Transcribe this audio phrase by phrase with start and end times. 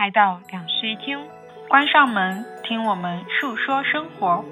[0.00, 1.18] 来到两室一厅，
[1.68, 4.42] 关上门，听我们述说生活。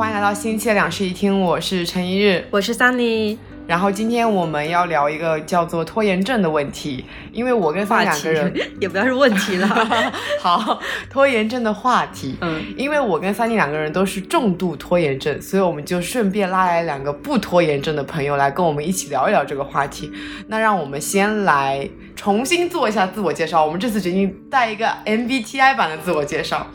[0.00, 2.42] 欢迎来到星期的两室一厅，我是陈一日。
[2.50, 3.36] 我是 Sunny，
[3.66, 9.68] 然后今天我们要聊一个叫做拖延症的问题，因为我跟三话题两个人， 也不要是问题了。
[10.40, 12.34] 好，拖延症的话题。
[12.40, 20.10] 嗯，因为我跟 Sunny 两个人都是重度拖延症，所以我们就顺便拉来两个不拖延症的朋友来跟我们一起聊一聊这个话题。
[20.46, 21.86] 那让我们先来
[22.16, 23.62] 重新做一下自我介绍。
[23.62, 26.66] 我们这次决定带一个 MBTI 版的自我介绍。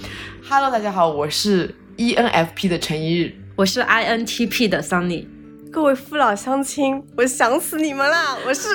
[0.48, 3.34] Hello，大家好，我是 E ENFP 的陈一日。
[3.56, 5.26] 我是 INTP 的 Sunny，
[5.72, 8.36] 各位父老乡亲，我想死你们啦！
[8.46, 8.68] 我是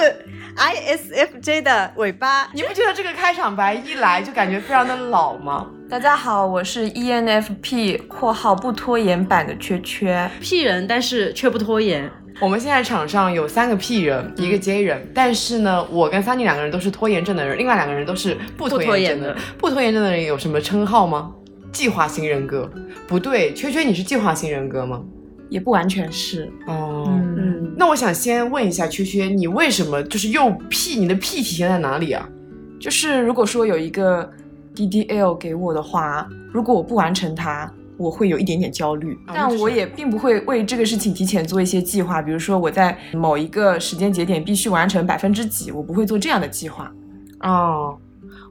[0.56, 2.50] ISFJ 的尾巴。
[2.54, 5.66] 你不觉得这个开场白一来就感觉非常的老吗？
[5.90, 10.30] 大家好，我是 ENFP（ 括号不拖延版的缺缺）。
[10.40, 12.10] P 人，但是却不拖延。
[12.40, 19.26] 我们现在场上有三个 P 人，一个 J 人，但是呢，我跟 Sunny 两个人都是拖延症的人，另外两个人都是不拖拖延症的。
[19.26, 21.34] 延的不拖延症的人有什么称号吗？
[21.72, 22.70] 计划型人格？
[23.06, 25.02] 不对，缺缺你是计划型人格吗？
[25.48, 30.94] 也不完全是，哦，嗯，那我想先问一下缺缺，你为什么就是又 P？
[30.94, 32.28] 你的 P 体现在哪里啊？
[32.78, 34.30] 就是如果说有一个
[34.76, 46.90] DDL 给我的话，如果我不完成它，我会有一点点焦虑，但我也并不会为这个事情提前做一些计划，比如说我在某一个时间节点必须完成百分之几，我不会做这样的计划。
[47.40, 47.98] 哦，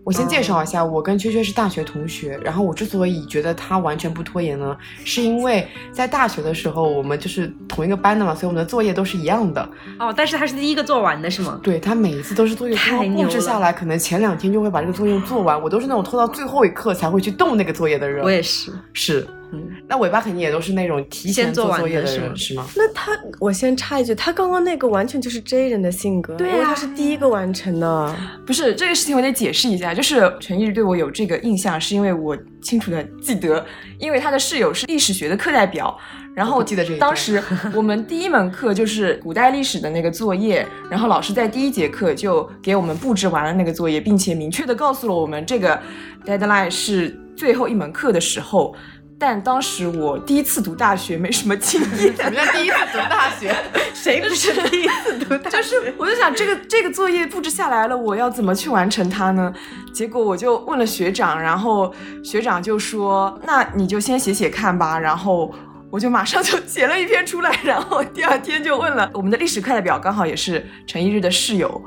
[0.10, 2.36] 我先介绍一下，我跟缺缺是大学同学。
[2.44, 9.70] 然后我之所以觉得他完全不拖延呢，是因为在大学的时候我们就是同一个班的嘛，所以我们的作业都是一样的。
[10.00, 11.60] 哦，但是他是第一个做完的是吗？
[11.61, 15.61] 对他每一次都是作业布太牛了置下来，可能前两天就会把这个作业做完。
[15.61, 18.23] 我都是那种拖到最后一刻才会去动那个作业的人。
[18.26, 18.72] 我也是。
[18.94, 22.67] 是，嗯，那尾巴肯定也都是那种提前做作业的的是吗人是吗？
[22.76, 28.15] 那他，我先插一句，他刚刚那个完全就是 J 人的性格，对啊因为他是第一个完成的。
[28.45, 33.65] 不是这个事情，我得解释一下，就是陈毅对我有这个印象，是因为我清楚的记得，
[33.98, 35.98] 因为他的室友是历史学的课代表，
[36.36, 37.42] 然后我记得这个当时
[37.73, 45.82] 我们第一门课就是古代历史的那个作业，然后老师在第一节课就给我们布置完了那个作业，并且明确的告诉了我们这个
[46.23, 48.76] deadline 是最后一门课的时候。
[49.22, 53.54] 但当时我第一次读大学，没什么经验， 什么叫第一次读大学？
[53.94, 55.58] 谁不是第一次读大学？
[55.58, 59.54] 就是，我就想这个这个作业布置下来了，我要怎么去完成它呢？
[59.94, 61.94] 结果我就问了学长，然后
[62.24, 65.54] 学长就说：“那你就先写写看吧。”然后
[65.92, 71.84] 我就马上就写了一篇出来，然后第二天就问了我们的历史课代表，刚好也是陈一日的室友。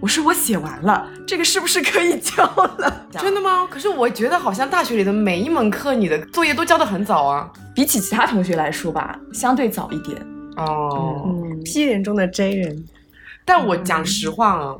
[0.00, 3.06] 我说我写完了，这个是不是可以交了？
[3.10, 3.66] 真的吗？
[3.70, 7.50] 可是我觉得好像大学里的每一门课，你的作业都交得很早啊。
[7.74, 10.16] 比起其他同学来说吧，相对早一点。
[10.56, 12.84] 哦，嗯，P 人中的 J 人，
[13.44, 14.74] 但我讲实话啊，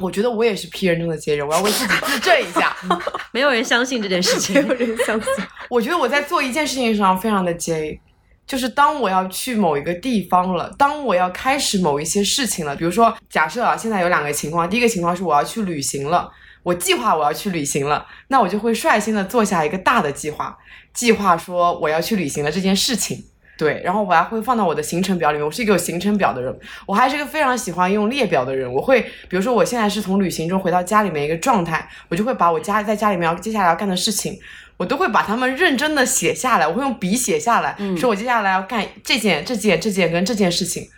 [0.00, 2.74] 我觉得我也是 P 人中的 J 人，我要为自己自证一下。
[3.32, 4.54] 没有人相信这件事情。
[4.62, 5.30] 没有人相信。
[5.68, 8.00] 我觉得我在做一件事情上非常的 J，
[8.46, 16.30] 就是当我要去某一个地方了，当我要开始某一些事情了，比如说假设啊，现在有两个情况，第一个情况是我要去旅行了。
[16.62, 20.58] 我计划我要去旅行了，那我就会率先的做下一个大的计划，
[20.92, 23.24] 计划说我要去旅行了这件事情。
[23.56, 25.46] 对，然后我还会放到我的行程表里面。
[25.46, 26.54] 我是一个有行程表的人，
[26.84, 28.70] 我还是一个非常喜欢用列表的人。
[28.70, 34.38] 我会，比如说我现在是从旅行中回到家里面一个状态，我就会把我家在家里面要接下来要干的事情，
[34.76, 36.66] 我都会把它们认真的写下来。
[36.66, 40.88] 我会用笔写下来，说我接下来要干这件、这件、这件跟这件事情。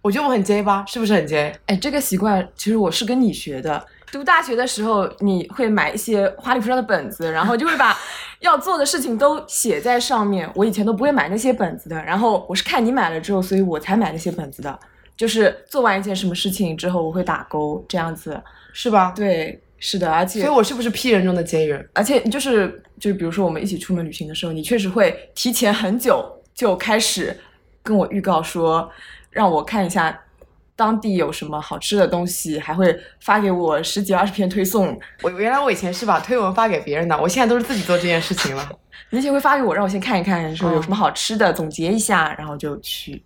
[0.00, 1.54] 我觉得我很 J 吧，是不是很 J？
[1.66, 3.84] 哎，这个习惯其实我是跟你学的。
[4.10, 7.94] 读大学的时候，你会买一些花里胡哨的本子，然后就会把
[8.40, 10.50] 要做的事情都写在上面。
[10.54, 14.78] 我以前都不会买那些本子的，然后我是看你买了之后，所以我才买那些本子的。
[15.14, 18.40] 就是做完一件什么事情之后，我会打勾，这样子。
[18.72, 19.12] 是吧？
[19.14, 21.88] 对，是的，而且所以我是不是 P 人中的 J 人？
[21.94, 27.36] 而且就是就是，比如说我们一起出门旅行的时候，你确实会提前很久就开始
[27.82, 28.90] 跟我预告说，
[29.30, 30.18] 让我看一下
[30.74, 38.68] 当地有什么好吃的东西，还会发给我十几二十篇推送，我原来我以前是把推文发给别人的，我现在都是自己做这件事情了。
[39.10, 43.22] 你以前会发给我，让我先看一看，说哦有什么好吃的，总结一下，然后就去。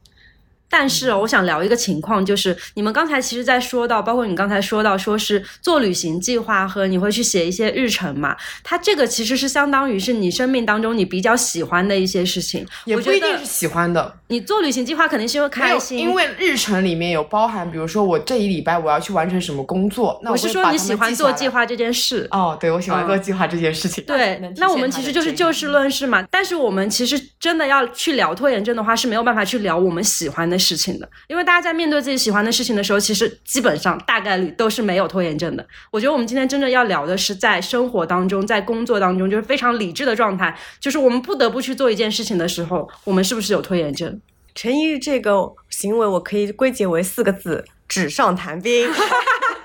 [0.73, 8.35] 但是哦我想聊一个情况，就是你们刚才其实在说到，包括你刚才说到，说是做旅行计划和你会去写一些日程嘛，
[8.65, 21.31] 它这个其实是相当于是你生命当中你比较喜欢的一些事情，也我不一定是喜欢的，你做旅行计划肯定是因为没有开心，因为日程里面有包含，比如说我这一礼拜我要去完成什么工作，那我是说你喜欢做。
[21.43, 22.29] 计划这件事。
[22.31, 24.05] 哦，对，我喜欢做嗯计划这件事情。
[24.05, 26.23] 对那我们其实就是就事论事嘛。
[26.31, 35.67] 但是我们其实真的要去聊拖延症的话，是没有办法去聊我们喜欢的事情的，因为大家在面对自己喜欢的事情的时候，其实基本上大概率都是没有拖延症的。
[35.91, 44.21] 我觉得我们今天真正要聊的是在生活当中，在工作当中，就是非常理智的状态，就是我们不得不去做一件事情的时候，我们是不是有拖延症？
[44.55, 48.89] 陈毅这个行为，我可以归结为四个字：纸上谈兵。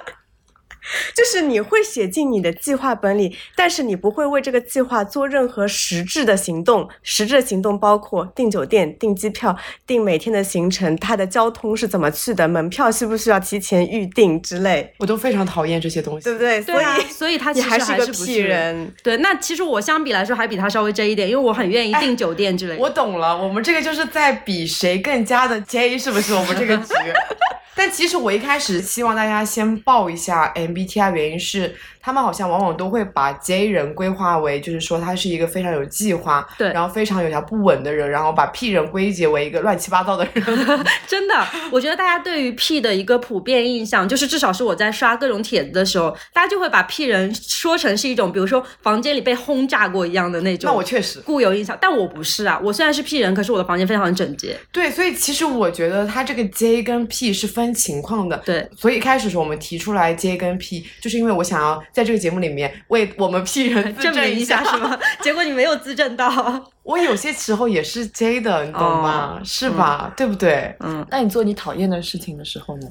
[1.15, 6.87] 就是你会写进你的计划本里，但是你不会为这个计划做任何实质的行动。
[7.03, 16.23] 实质的行动包括订酒店、订机票、订每天的行程，它的交通是怎么去的，门票需不需要提前预定之类，我都非常讨厌这些东西。
[16.23, 16.61] 对不对？
[16.61, 18.93] 对啊所以，所以他其实还是个屁人。
[19.03, 22.81] 对，那其实我相比来说还比他稍微 J 一点，因为我很愿意订酒店之类的。
[22.81, 26.33] 我懂了，我们这个就是在比谁更加的 J，是不是？
[26.33, 26.93] 我们这个局。
[27.77, 31.75] 但其实我一开始希望大家先报一下 MBTI，原因是
[32.07, 40.41] 他们好像往往都会把 J 人规划为，就是说他是一个非常有计划，对然后非常有条不紊的人，然后把 P 人归结为一个乱七八糟的人。
[41.05, 50.71] 真的，我觉得大家对于 P 的一个普遍印象，就是至少是我在刷各种帖子的时候，大家就会把 P 人说成是一种，比如说房间里被轰炸过一样的那种。
[50.71, 52.57] 那我确实固有印象，但我不是啊。
[52.63, 54.57] 我虽然是 P 人，可是我的房间非常整洁。
[54.71, 58.37] 对，所以其实我觉得他这个 J 跟 P 是分情况的。
[58.45, 64.77] 对，所以一开始的时候我们提出来 J 跟 P，就是因为我想要在这个节目里面为我们 P 人自证明一一下是？
[64.77, 64.95] 吗？
[65.23, 66.71] 结果你没有自证到。
[66.83, 69.39] 我有些时候也是 J 的，你懂吗？
[69.41, 70.13] 哦是吧？
[70.15, 70.75] 对不对？
[70.81, 72.87] 嗯，那你做你讨厌的事情的时候呢？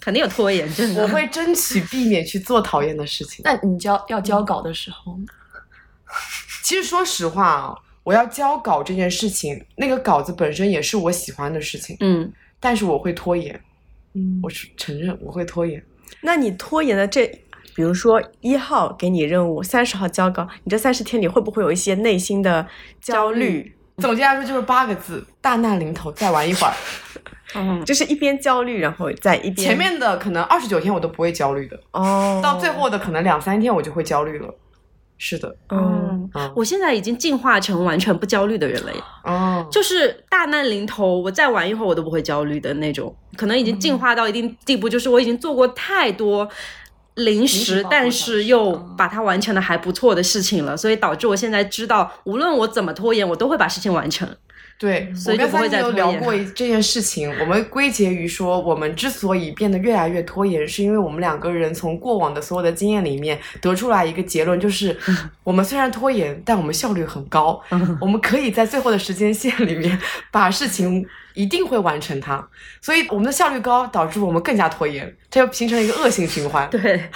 [0.00, 1.02] 肯定有拖延症的。
[1.02, 3.40] 我会争取避免去做讨厌的事情。
[3.48, 5.24] 那你交要交稿的时候呢？
[6.62, 12.30] 其实说实话啊，我要交稿这件事情，那个稿子本身也是我喜欢的事情，嗯，
[12.60, 13.58] 但是我会拖延，
[14.12, 15.82] 嗯我是承认我会拖延。
[16.20, 17.26] 那你拖延的这，
[17.80, 22.66] 比如说一号给你任务，三十号交稿，你这三十天里会不会有一些内心的
[23.00, 23.74] 焦虑？
[23.96, 26.74] 总结来说就是八个字：大难临头，再玩一会儿。
[27.56, 34.54] 嗯，就是一边焦虑，然后再一边前面的可能二十九天我都不会焦虑的，哦，到最后的可能两三天我就会焦虑了。
[35.22, 39.00] 是的，嗯，嗯，我现在已经进化成完全不焦虑的人了耶。
[39.24, 46.48] 哦，就是大难临头，我再玩一会儿我都不会焦虑的那种，可能已经进化到一定地步，就是我已经做过太多
[47.24, 54.28] 临时但是又把它完成的还不错的事情了，所以导致我现在知道，无论我怎么拖延，我都会把事情完成。
[54.80, 64.96] 对，我跟三妮有再拖延聊过 这件事情，我们归结于说，我们之所以变得越来越拖延，是因为我们两个人从过往的所有的经验里面得出来一个结论，就是
[65.44, 67.60] 我们虽然拖延，但我们效率很高，
[68.00, 69.98] 我们可以在最后的时间线里面
[70.30, 72.42] 把事情一定会完成它，
[72.80, 76.66] 所以我们的效率高，导致我们更加拖延，这就形成了一个恶性循环。
[76.70, 77.10] 对。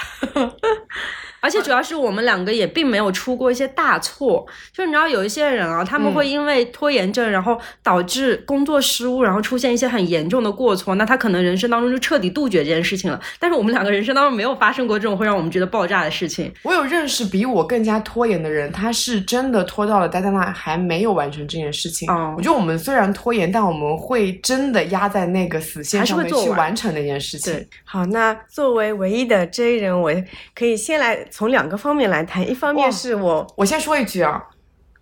[1.45, 4.43] 而且主要是我们两个也并没有出过一些大错，
[4.73, 13.21] 就你知道有一些人啊，他们嗯会因为拖延症，然后导致工作失误，然后出现一些很严重的过错，那他可能人生当中就彻底杜绝这件事情了。
[13.39, 16.51] 但是我们两个人生当中没有发生过这种会让我们觉得爆炸的事情。
[16.63, 22.09] 我有认识比我更加拖延的人，他是真的拖到了 deadline 还没有完成这件事情。
[22.11, 27.67] 嗯我觉得我们虽然拖延，但我们会真的压在那个死线还是上面会做去完成那件事情对。
[27.83, 30.11] 好，那作为唯一的 J 人，我
[30.55, 34.41] 可以先来从两个方面来谈，一方面是我我先说一句啊，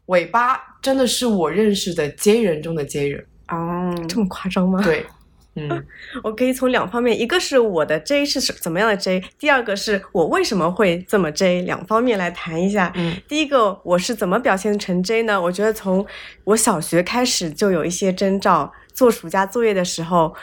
[0.08, 3.24] 尾巴真的是我认识的 J 人中的 J 人。
[3.50, 4.82] 哦，这么夸张吗？
[4.82, 5.06] 对，
[5.54, 5.86] 嗯，
[6.24, 12.92] 我可以从两方面，一个是我的 J 是什怎么样的 J，第二个是我为什么会这么 J，两方面来谈一下。
[12.96, 15.40] 嗯，第一个我是怎么表现成 J 呢？
[15.40, 16.04] 我觉得从
[16.46, 20.34] 我小学开始就有一些征兆，做暑假作业的时候，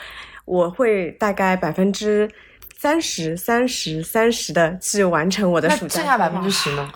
[0.45, 2.29] 我会大概百分之
[2.81, 6.89] 三十、三十、三十的去完成我的暑假剩下百分之十呢？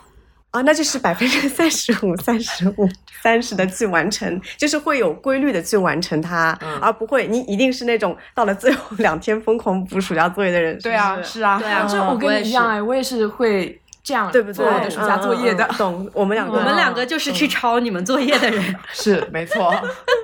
[0.50, 2.90] 啊，那就是百分之三十五、 三十五、
[3.22, 10.76] 三十的去完成，就是会有规律的去完成它，嗯而不会你一定是那种到了最后两天疯狂补暑假作业的人。
[10.80, 14.54] 对啊，是啊，对啊这我跟你一样哎，我也是会这样对不对？
[14.54, 15.68] 做我的暑假作业的。
[15.78, 16.58] 懂，我们两个。
[16.58, 18.76] 我们两个就是去抄你们作业的人。
[18.92, 19.72] 是没错。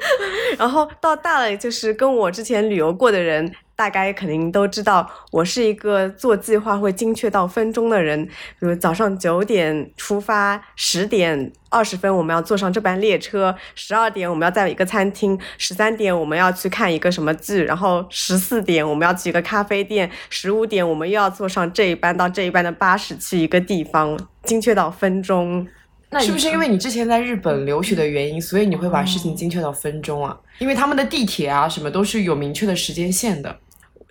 [0.57, 8.25] 然后到大了，就是跟我之前旅游过的人，大概肯定都知道，我是一个做计划会精确到分钟的人。
[8.25, 25.67] 比如早上九点出发，十点二十分我们要坐上这班列车，十二点我们要在一个餐厅，十三点我们要去看一个什么剧，然后十四点我们要去一个咖啡店，十五点我们又要坐上这一班到这一班的巴士去一个地方，精确到分钟。
[26.11, 30.37] 那是不是因为你之前在日本留学的原因，所以你会把事情精确到分钟啊？
[30.59, 33.57] 因为他们的地铁啊什么都是有明确的时间线的。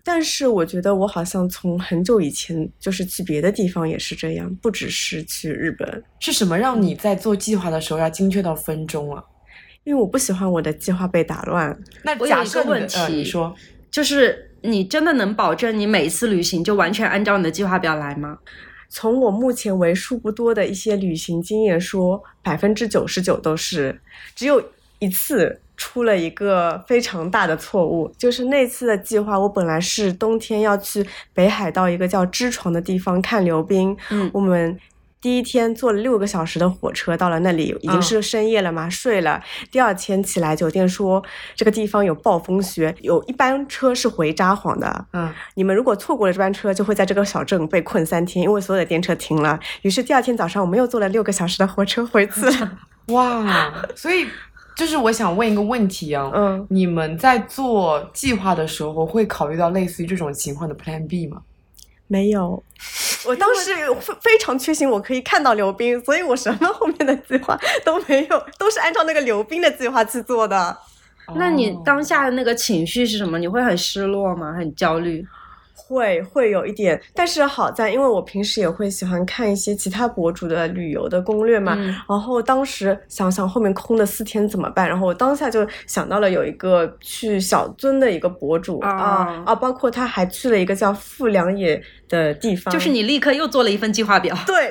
[0.02, 6.02] 但是我觉得我好像从很久以前就是去别的地方也是这样，不只是去日本。
[6.18, 9.22] 是什么让你在做计划的时候要精确到分钟啊？
[9.84, 11.78] 因为我不喜欢我的计划被打乱。
[12.02, 13.54] 那我有一假设问题，呃你说
[13.90, 18.38] 就是你真的能保证你每一次旅行就完全按照你的计划表来吗？
[18.90, 24.00] 从我目前为数不多的一些旅行经验说，百分之九十九都是，
[24.34, 24.62] 只有
[24.98, 34.78] 一次出了一个非常大的错误，就是那次的计划，我本来是冬天要去北海道一个叫知床的地方看流冰，嗯我们。
[35.20, 39.42] 第一天坐了六个小时的火车到了那里，已经是深夜了嘛，睡了。
[39.70, 41.22] 第二天起来，酒店说
[41.54, 49.60] 这个地方有暴风雪，有一班车是回札幌的，嗯，你们如果错过了这班车，就会在这个小镇被困三天，因为所有的电车停了。
[49.82, 52.78] 于是第二天早上，我们又坐了六个小时的火车回去了。
[53.12, 54.26] 哇，所以
[54.74, 61.42] 就是我想问一个问题啊，嗯，你们在做计划的时候会考虑到类似于这种情况的 Plan B 吗？
[62.06, 62.62] 没有，
[63.28, 70.76] 我当时非非常确信我可以看到刘冰，所以我什么后面的计划都没有，都是按照那个刘冰的计划去做的。
[71.36, 73.38] 那你当下的那个情绪是什么？
[73.38, 74.52] 你会很失落吗？
[74.52, 75.24] 很焦虑？
[75.90, 94.36] 会会有一点，但是好在，因为我平时也会喜欢看一些其他博主的旅游的攻略嘛，嗯然后当时想想后面空的四天怎么办，然后我当下就想到了有一个去小樽的一个博主啊啊啊，包括他还去了一个叫富良野的地方，就是你立刻又做了一份计划表。
[94.46, 94.70] 对，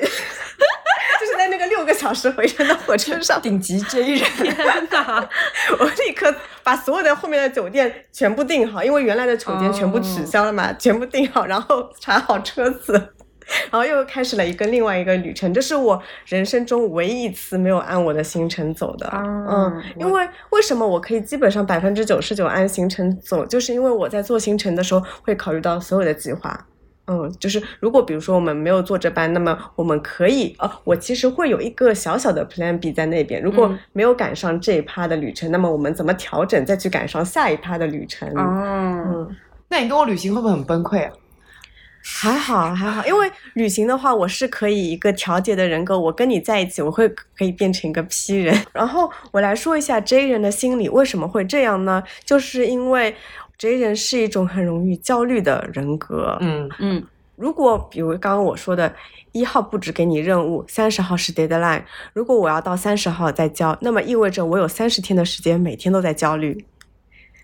[1.50, 5.28] 那个六个小时回程的火车上， 顶级 J 人，天哪！
[5.78, 12.92] 我立刻把所有的后面的酒店全部订好，因为原来的酒店全部取消了嘛，全部订好，然后查好车子，
[13.70, 15.52] 然后又开始了一个另外一个旅程。
[15.52, 19.06] 这是我人生中唯一一次没有按我的行程走的。
[19.08, 26.66] 啊嗯，因为为什么我可以基本上百分之九十九按行程走，就是因为我在做行程的时候会考虑到所有的计划。
[27.10, 33.42] 嗯，就是如果比如说我们没有做这班，那么我们可以，呃，我其实会有一个小小的 Plan B 在那边。
[33.42, 38.28] 如果嗯没有赶上这一趴的旅程，那么我们怎么调整，再去赶上下一趴的旅程？
[38.36, 39.36] 哦，嗯，
[39.68, 41.10] 那你跟我旅行会不会很崩溃啊？
[42.02, 45.98] 还好还好，因为旅行的话，我是可以一个调节的人格。
[45.98, 48.56] 我跟你在一起，我会可以变成一个 P 人。
[48.72, 52.02] 然后我来说一下 J 人的心理为什么会这样呢？
[52.24, 53.14] 就是因为
[53.60, 56.38] J 人是一种很容易焦虑的人格。
[56.40, 58.90] 嗯，嗯，如果比如刚刚我说的，
[59.32, 61.82] 一号布置给你任务，三十号是 deadline，
[62.14, 66.64] 如果我要到三十号再交，那么意味着我有三十天的时间每天都在焦虑。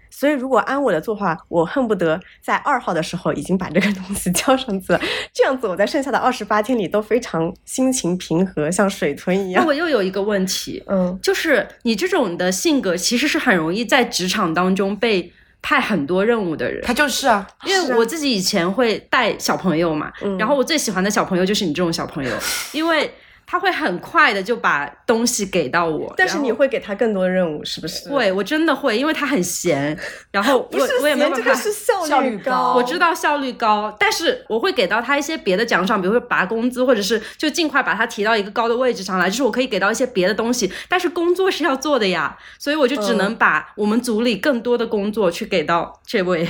[0.08, 5.00] 所以如果按我的做法，我恨不得在二号的时候已经把这个东西 交上去了，
[5.34, 9.74] 这样子我在剩下的二十八天里都非常心情平和，像水豚一样那我。
[9.74, 15.30] 又有一个问题，嗯，就是你这种的性格其实是很容易在职场当中被
[15.66, 16.80] 派很多任务的人。
[16.86, 20.38] 他就是啊，因为我自己以前会带小朋友嘛，嗯。
[20.38, 22.30] 然后我最喜欢的小朋友就是你这种小朋友，
[22.70, 23.12] 因为
[23.46, 29.96] 他会很快的就把东西给到我，但是你会给他更多任务，是不是？，会，我真的会，因为他很闲，
[30.32, 31.72] 然后不是我我也没有闲，办法这个。
[31.72, 32.74] 是效效率高。
[32.74, 46.48] 我知道效率高，但是我会给到他一些别的奖赏，比如说拔工资，或者是就尽快把他提到一个高的位置上来，就是我可以给到一些别的东西，但是工作是要做的呀，所以我就只能嗯把我们组里更多的工作去给到这位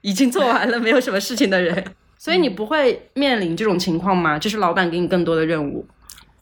[0.00, 1.84] 已经做完了没有什么事情的人。
[2.20, 4.36] 所以你不会面临这种情况吗？
[4.36, 5.86] 就是老板给你更多的任务，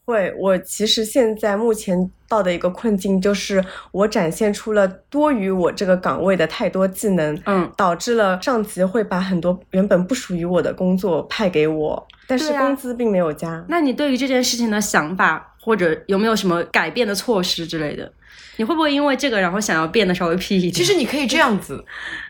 [0.06, 13.64] 会，我其实现在目前到的一个困境就是，我展现出了多于我这个岗位的太多技能，嗯，导致了上级会把很多原本不属于我的工作派给我，但是工资并没有加。
[13.68, 18.08] 那你对于这件事情的想法，或者有没有什么改变的措施之类的？
[18.56, 20.72] 你会不会因为这个然后想要变得稍微屁一点？
[20.72, 21.84] 其实你可以这样子，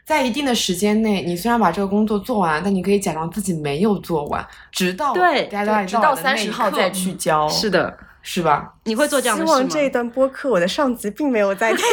[0.06, 7.46] 在一定的时间内，你虽然把这个工作做完，但你可以假装自己没有做完，直到对大家直到三十号再去交。
[7.50, 8.72] 是的， 是吧？
[8.84, 9.54] 你会做这样的事吗？
[9.54, 11.84] 希望这一段播客我的上级并没有在 听。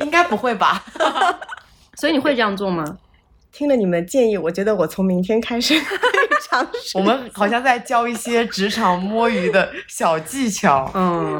[0.00, 0.84] 应该不会吧？
[1.96, 2.84] 所以你会这样做吗？
[3.54, 6.98] 听了你们的建议，我觉得我从明天开始 可以尝试。
[6.98, 10.90] 我们好像在教一些职场摸鱼的小技巧。
[10.92, 11.36] 嗯，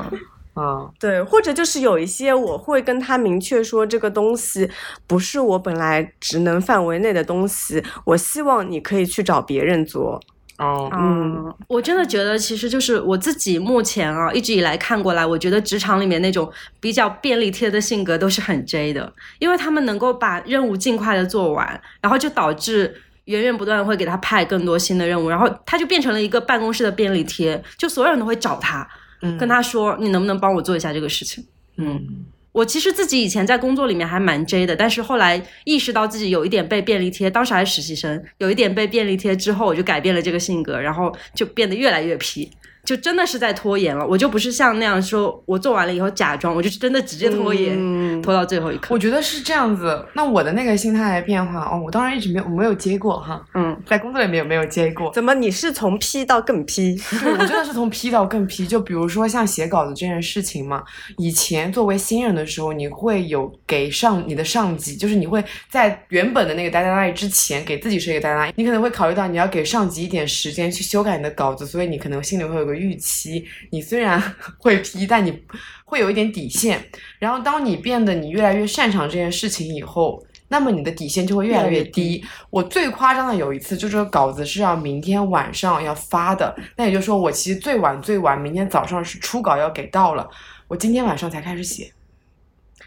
[0.55, 4.71] 啊，对，或者就是有一些我会跟他明确说，这个东西
[5.09, 10.23] 不是我本来职能范围内的东西，我希望你可以去找别人做。
[10.59, 22.95] 哦，嗯，我真的觉得，其实就是我自己目前啊，一直以来看过来，我觉得职场里面那种比较便利贴的性格都是很 J 的，因为他们能够把任务尽快的做完，然后就导致
[23.25, 28.89] 源源不断会给他派更多新的任务，然后他就变成了一个办公室的便利贴，就所有人都会找他，
[29.23, 29.37] 嗯。
[29.37, 31.45] 跟他说你能不能帮我做一下这个事情。
[31.77, 42.49] 嗯我其实自己以前在工作里面还蛮 J 的，但是后来意识到自己有一点被便利贴，当时还是实习生，有一点被便利贴之后，我就改变了这个性格，然后就变得越来越皮，
[42.85, 44.07] 就真的是在拖延了。
[44.07, 48.99] 我就不是像那样说，我做完了以后假装，我就是真的直接拖延，嗯拖到最后一刻我。
[48.99, 50.05] 觉得是这样子。
[50.15, 55.13] 那我的那个心态的变化，哦，我当然一直没有没有接过哈，嗯，在工作里面有没有接过？
[55.13, 56.97] 怎么你是从 P 到更 P？
[57.21, 58.67] 对，我真的是从 P 到更 P。
[58.67, 60.83] 就比如说像写稿子这件事情嘛，
[61.19, 73.47] 以前作为新人的时候，你会有给上你的上级，就是你会在原本的那个 deadline 之前给自己设一个 deadline，你可能会考虑到你要给上级一点时间去修改你的稿子，所以你可能心里会有个预期。
[73.71, 74.21] 你虽然
[74.59, 75.43] 会批但你
[75.85, 76.83] 会有一点底线。
[77.19, 82.25] 然后当你变得你越来越擅长这件事情以后，那么你的底线就会越来越低。
[82.51, 90.29] 我最夸张的有一次，就这个稿子是要明天晚上要发的，那也就是说我其实最晚最晚明天早上是初稿要给到了，
[90.69, 91.91] 我今天晚上才开始写，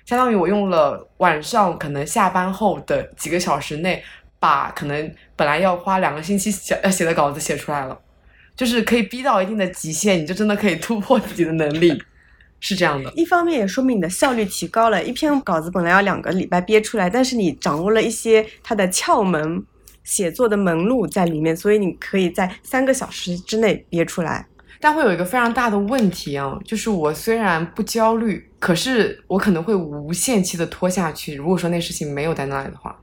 [0.06, 4.02] 相当于我用了晚上可能下班后的几个小时内，
[4.40, 8.00] 把可能本来要花两个星期写要写的稿子写出来了，
[8.58, 11.98] 就是可以逼到一定的极限，你就真的可以突破自己的能力，
[12.60, 13.10] 是这样的。
[13.12, 19.64] 一方面也说明你的效率提高了，一篇稿子本来要两个礼拜憋出来，但是你掌握了一些它的窍门。
[20.04, 24.48] 写作的门路在里面，所以你可以在三个小时之内憋出来。
[24.80, 31.36] 但会有一个非常大的问题啊，就是我虽然不焦虑，可是我可能会无限期的拖下去。
[31.36, 32.98] 如果说那事情没有在那里的话，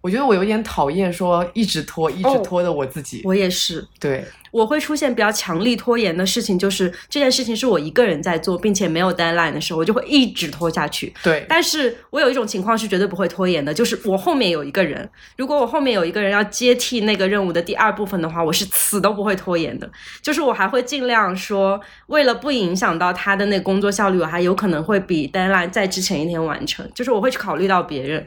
[0.00, 3.20] 我觉得我有点讨厌说一直拖、一直哦拖的我自己。
[3.24, 11.12] 我也是，对，我会出现比较强力拖延的事情，就是这件事情是我一个人在做，并且没有 deadline 的时候，我就会一直拖下去。
[11.22, 19.90] 对，但是我有一种情况是绝对不会拖延的，就是我后面有一个人，如果我后面有一个人要接替那个任务的第二部分的话，我是死都不会拖延的。
[20.22, 26.88] 就是我还会尽量说，为了不影响到他的那个工作效率，我还有可能会比 deadline 在之前一天完成。
[26.94, 28.26] 就是我会去考虑到别人。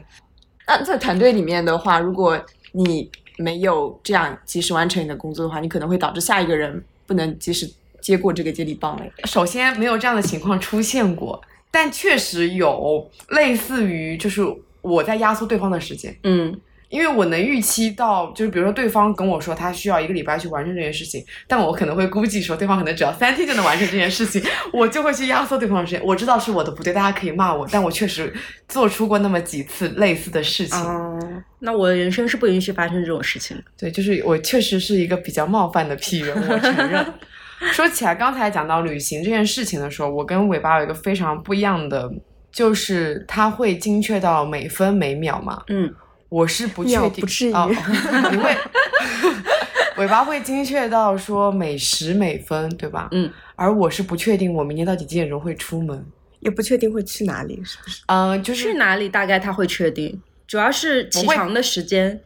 [0.66, 9.12] 那在团队里面的话，如果你没有这样及时完成你的工作的话，你可能会导致下一个人不能及时接过这个接力棒嘞。
[9.24, 14.42] 首先没有这样的情况出现过，但确实有类似于就是
[14.82, 16.16] 我在压缩对方的时间。
[16.22, 16.58] 嗯，
[16.94, 24.40] 因为我能预期到，就是比如说对方跟我说他需要一个礼拜去完成这件事情，但我可能会估计说对方可能只要三天就能完成这件事情，
[24.72, 26.00] 我就会去压缩对方的时间。
[26.04, 28.32] 我知道是我的不对，大家可以骂我，但我确实
[28.68, 30.78] 做出过那么几次类似的事情。
[30.78, 31.18] 哦、
[31.58, 33.64] 那我的人生是不允许发生这种事情的。
[33.76, 37.04] 对，就是我确实是一个比较冒犯的 P 人，我承认。
[37.72, 42.10] 说起来，刚才讲到旅行这件事情的时候，我跟尾巴有一个非常不一样的，
[42.52, 45.62] 就是他会精确到每分每秒嘛。
[45.68, 45.90] 嗯，
[46.34, 47.70] 我是不确定，秒不至于哦、
[48.32, 48.56] 你会
[49.98, 53.06] 尾巴会精确到说每时每分，对吧？
[53.12, 56.04] 嗯，而我是不确定我明天到底几点钟会出门。
[56.40, 58.02] 也不确定会去哪里，是不是？
[58.06, 62.20] 嗯、就是去哪里大概他会确定，主要是起床的时间。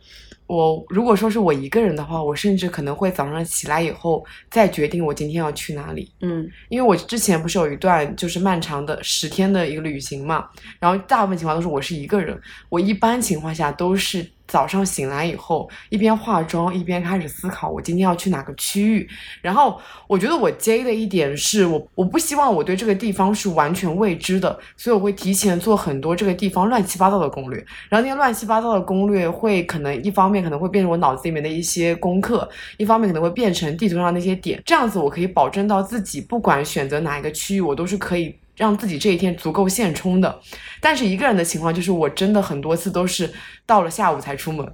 [0.48, 6.11] 我如果说是我一个人的话，我甚至可能会早上起来以后再决定我今天要去哪里。
[6.22, 10.48] 嗯因为我之前不是有一段就是漫长的十天的一个旅行嘛，
[10.80, 19.08] 然后大部分情况都是我是一个人，我一般情况下都是早上醒来以后一边化妆一边开始思考我今天要去哪个区域，
[19.42, 27.58] 然后我觉得我 J 的一点是我我不希望我对这个地方是完全未知的，所以我会提前做很多这个地方乱七八糟的攻略，
[27.88, 40.38] 然后那些乱七八糟的攻略会可能一方面可能会变成我脑子里面的一些功课，一方面可能会变成地图上那些点，这样子我可以保证到自己不管选择哪一个区域，我都是可以让自己这一天足够现充的。
[40.79, 43.33] 但是一个人的情况就是，我真的很多次都是
[43.64, 44.71] 到了下午才出门，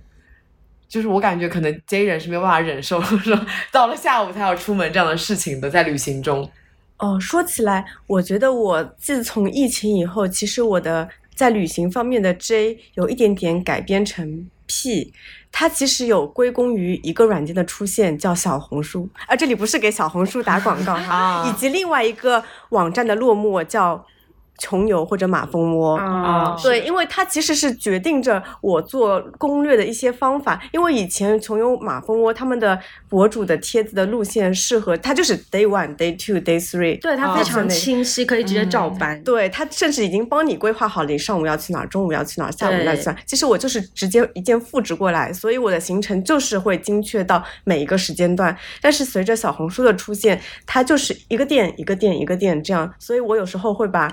[0.89, 3.39] 就是我感觉可能 J 人是没有办法忍受说
[3.71, 6.51] 到了下午才要出门这样的事情的，在旅行中。
[6.99, 15.13] 哦，说起来，我觉得我自从疫情以后，其实我的在旅行方面的 J 有一点点改编成 P，
[15.57, 19.09] 它其实有归功于一个软件的出现，叫小红书。
[19.29, 24.05] 啊，这里不是给小红书打广告哈， 啊以及另外一个网站的落寞叫
[24.59, 25.97] 穷游或者马蜂窝。
[25.97, 30.61] 啊，对，因为它其实是决定着我做攻略的一些方法。
[30.73, 39.23] 因为以前穷游马蜂窝他们的博主的帖子的路线适合，它就是 day one、day two、day three，对它非哦常清晰，可以直接照搬。
[39.25, 43.19] 对它甚至已经帮你规划好了，你上午要去哪儿，中午要去哪儿，下午要去哪儿。
[43.27, 48.57] 其实我就是直接一键复制过来，所以我的行程就是会精确到每一个时间段。
[48.81, 54.11] 但是随着小红书的出现，它就是一个店一个店一个店这样，所以我有时候会把。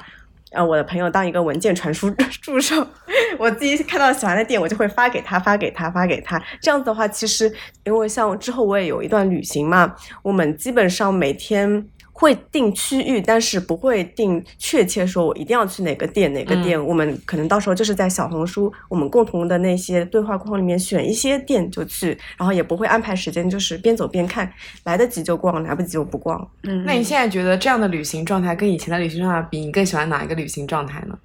[0.51, 2.09] 呃，我的朋友当一个文件传输
[2.41, 2.85] 助手，
[3.39, 6.41] 我自己看到喜欢的店，我就会发给他，发给他，发给他。
[6.61, 7.51] 这样子的话，其实
[7.85, 11.85] 因为像之后我也有一段旅行嘛，我们基本上每天
[12.21, 16.79] 会定区域，但是不会定确切说我一定要去哪个店哪个店。
[16.85, 24.53] 我们可能到时候就是在小红书我们共同的那些对话框里面选一些店就去，然后也不会安排时间，就是边走边看，
[24.83, 26.47] 来得及就逛，来不及就不逛。
[26.61, 31.17] 嗯，那你现在觉得这样的旅行状态跟以前的旅行状态比，你更喜欢哪一个旅行状态呢？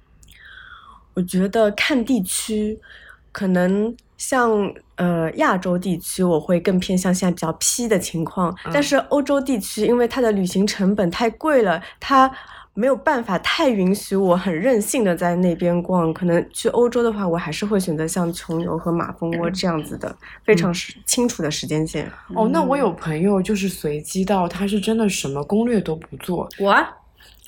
[1.13, 2.79] 我觉得看地区，
[3.31, 8.51] 可能像呃亚洲地区，我会更偏向现在比较 P 的情况。
[8.65, 12.31] 嗯但是欧洲地区，因为它的旅行成本太贵了，它
[12.73, 16.13] 没有办法太允许我很任性的在那边逛。
[16.13, 22.11] 可能去欧洲的话，我还是会选择像穷游和马蜂窝这样子的非常时清楚的时间线。
[22.35, 26.87] 哦，那我有朋友就是随机到，他是真的什么攻略都不做，我啊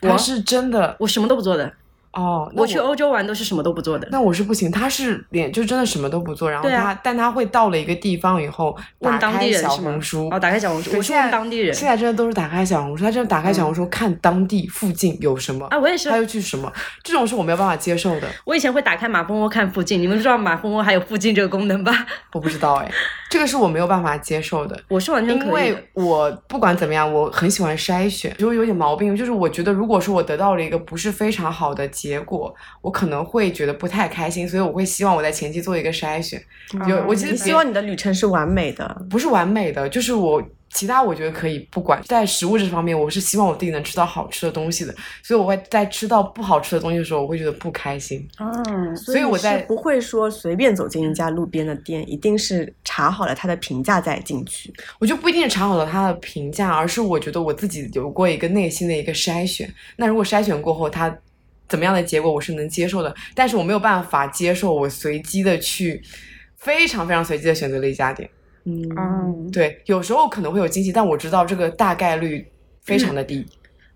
[0.01, 1.71] 他是真的我什么都不做的，
[2.13, 2.49] 哦。
[2.53, 4.07] 那我去欧洲玩都是什么都不做的。
[4.11, 11.73] 那我是不行，他是连就真的什么都不做，然后他、但他会到了一个地方以后，打问当地人是吗红书，哦，打开小红书，我是问当地人。
[11.73, 16.71] 现在真的都是打开小红书，他真的打开小红书看当地附近有什么，啊，我也是他，又去什么，
[17.03, 18.27] 这种是我没有办法接受的。
[18.45, 22.05] 我以前会打开马蜂窝看附近，你们知道马蜂窝还有附近这个功能吧？
[22.33, 22.91] 我不知道哎，
[23.29, 24.79] 这个是我没有办法接受的。
[24.87, 36.41] 我是完全因可以的为我不管怎么样，我很喜欢筛选，就有点毛病，就是我觉得如果说我得到了一个不是非常好的结果，我可能会觉得不太开心，所以我会希望我在前期做一个筛选。
[36.87, 39.05] 有我其实希望你的旅程是完美的。
[39.09, 48.25] 不是完美的，就是我其他我觉得可以不管，在食物这方面，我是希望我自己能吃到好吃的东西的，所以我会在吃到不好吃的东西的时候，我会觉得不开心。
[48.39, 54.71] 嗯，所以我在不会说随便走进一家路边的店，一定是查好了它的评价再进去。
[54.99, 59.73] 我就不一定是查好了它的评价，而是我觉得我自己有过一个内心的一个筛选。
[59.97, 61.09] 那如果筛选过后，他
[61.69, 66.01] 怎么样的结果我是能接受的，但是我没有办法接受我随机的去，
[66.57, 68.27] 非常非常随机的选择了一家店。
[68.65, 72.45] 嗯，嗯，对，有时候可能会有惊喜，但我知道这个大概率
[72.81, 73.45] 非常的低。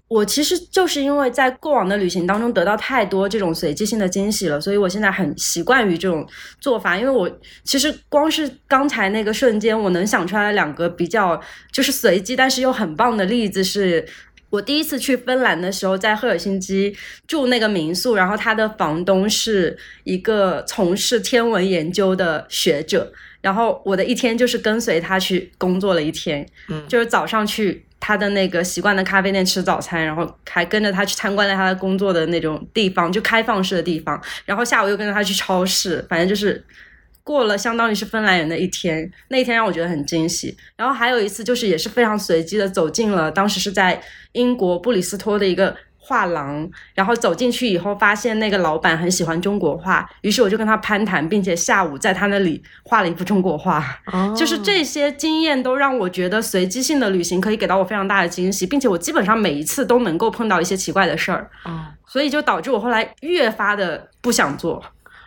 [0.08, 6.24] 我其实就是因为在过往的旅行当中得到太多这种随机性的惊喜了，所以我现在很习惯于这种
[6.60, 6.96] 做法。
[6.96, 7.30] 因为我
[7.64, 14.06] 其实光是刚才那个瞬间，我能想出来两个比较就是随机但是又很棒的例子是。
[14.54, 16.96] 我第一次去芬兰的时候，在赫尔辛基
[17.28, 23.12] 住那个民宿，然后他的房东是一个从事天文研究的学者，
[23.42, 36.64] 然后我的一天就是跟随他去工作了一天，嗯就是早上去他的那个习惯的咖啡店吃早餐，然后还跟着他去参观了他的工作的那种地方，就开放式的地方，然后下午又跟着他去超市，反正就是
[37.24, 40.56] 过了相当于是芬兰人的一天，那一天让我觉得很惊喜。
[40.76, 44.02] 然后还有一次就是也是非常随机的走进了，当时是在
[44.34, 45.76] 英国布里斯托的一个。
[46.06, 53.82] 画廊，然后走进去以后，发现那个老板很喜欢中国画，于是我就跟他攀谈，并且下午在他那里画了一幅中国画。
[54.12, 64.84] 哦就是这些经验都让我觉得随机性的旅行可以给到我非常大的惊喜，并且我基本上每一次都能够碰到一些奇怪的事儿，哦所以就导致我后来越发的不想做。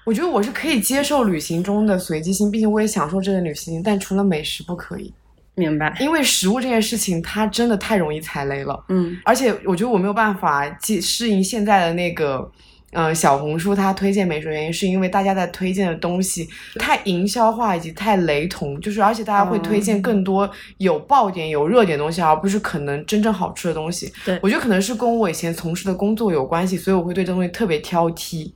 [0.07, 5.13] 我觉得我是可以接受旅行中的随机性，并且我也享受这个旅行，但除了美食不可以，
[5.57, 5.95] 明白？
[6.01, 8.85] 因为食物这件事情它真的太容易踩雷了。
[8.89, 12.51] 嗯而且我觉得我没有办法既适应现在的那个。
[12.93, 24.11] 呃，小红书它推荐美食的原因是因为大家在推荐的东西太营销化以及太雷同，就是而且大家会推荐更多有爆点、有热点的东西，而不是可能真正好吃的东西。
[24.25, 28.51] 对我觉得可能是跟我以前从事的工作有关系，所以我会对这东西特别挑剔。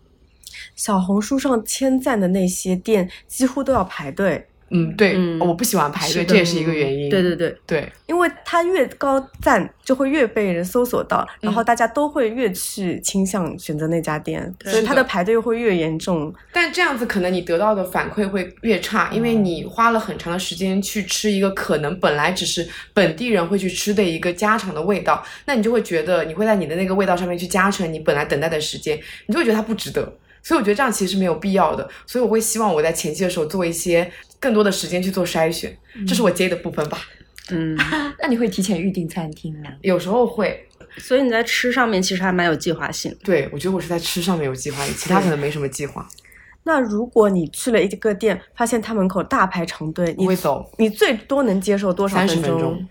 [0.81, 7.11] 小红书上千赞的那些店几乎都要排队，嗯，对，嗯我不喜欢排队，这也是一个原因。
[7.11, 16.33] 对对对，对，因为它越高赞就会越被人搜索到，然后大家都会越去倾向选择那家店，所以它的排队又会越严重。
[16.51, 30.11] 但这样子可能你得到的反馈会越差，因为你花了很长的时间去吃一个可能本来只是本地人会去吃的一个家常的味道，那你就会觉得你会在你的那个味道上面去加成你本来等待的时间，你就会觉得它不值得。
[30.43, 35.77] 所以我觉得这样其实是没有必要的，所以我会希望我在前期的时候做一些更多的时间去做筛选，
[36.07, 36.99] 这是我接的部分吧。
[37.51, 37.77] 嗯，
[38.21, 39.71] 那你会提前预定餐厅吗？
[39.83, 40.67] 有时候会，
[40.99, 43.19] 所以你在吃上面其实还蛮有计划性的。
[43.25, 46.09] 对，我觉得我是在吃上面有计划，其他可能没什么计划。
[46.63, 52.87] 那如果你去了一个店，发现他门口大排长队，你会走你最多能接受多少三十分钟？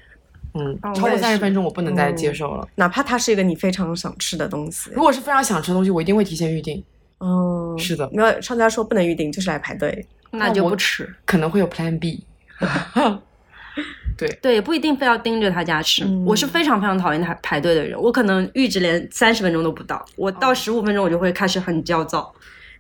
[0.56, 2.68] 嗯，哦超过三十分钟我不能再接受了。
[2.76, 4.90] 哪怕它是一个你非常想吃的东西。
[4.94, 6.84] 如果是非常想吃的东西，我一定会提前预定。
[7.20, 10.06] 嗯，是的没有商家说不能预定，就是来排队。
[10.32, 11.12] 那就不吃。
[11.26, 12.24] 可能会有 Plan B。
[14.18, 16.04] 对，对，也不一定非要盯着他家吃。
[16.04, 22.34] 嗯我是非常非常讨厌排排队的人，我可能预制连三十分钟都不到，我到十五分钟我就会开始很焦躁。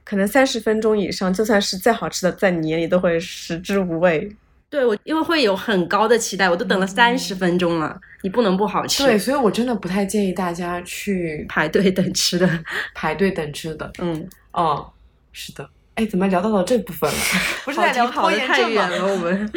[0.03, 4.29] 可能三十分钟以上，就算是再好吃的，在你眼里都会食之无味。
[4.69, 9.03] 对我，因为会有很高的期待，我都等了三十分钟了，你不能不好吃。
[9.03, 12.47] 对，，所以我真的不太建议大家去排队等吃的，
[12.93, 13.91] 排队等吃的。
[13.99, 14.87] 嗯，哦，
[15.31, 15.67] 是的。
[15.95, 17.17] 哎，怎么聊到了这部分了？
[17.65, 18.89] 不是 跑在聊拖延症吗？
[19.01, 19.51] 我们。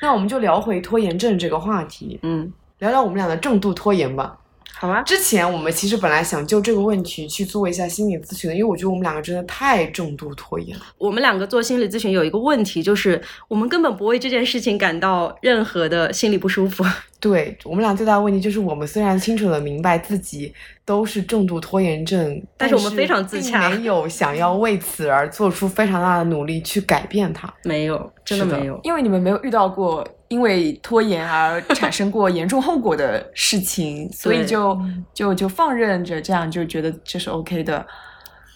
[0.00, 4.36] 那我们就聊回拖延症这个话题，嗯，聊聊我们俩的重度拖延吧。
[4.78, 5.02] 好啊。
[5.02, 10.84] 之前我们其实本来想就这个问题去做一下心理咨询的，因为我觉得我们两个真的太重度拖延了。
[10.98, 16.84] 我们两个做心理咨询有一个问题，就是我们根本不为这件事情感到任何的心理不舒服。
[17.18, 20.52] 对我们俩最大的问题就是，我们虽然清楚的明白自己
[20.84, 27.52] 都是重度拖延症，但但是我们非常自洽并没有想要为此而做出非常大的努力去改变它。
[27.64, 28.78] 没有，真的没有。
[28.84, 34.78] 因为你们没有遇到过因为拖延而产生过严重后果的事情，所以就
[35.14, 37.86] 就就放任着，这样就觉得这是 OK 的。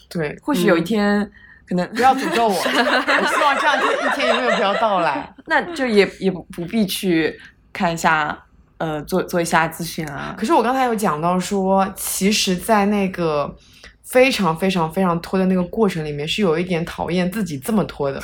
[0.09, 1.31] 对，或许有一天，
[1.69, 5.33] 可能不要诅咒我， 我希望这样一天永远不要到来。
[5.47, 7.39] 那就也也不不必去
[7.73, 8.37] 看一下，
[8.79, 10.35] 呃，做做一下咨询啊。
[10.37, 13.57] 可是我刚才有讲到说，其实，在那个
[14.03, 18.21] 非常非常非常拖的那个过程里面，是有一点讨厌自己这么拖的。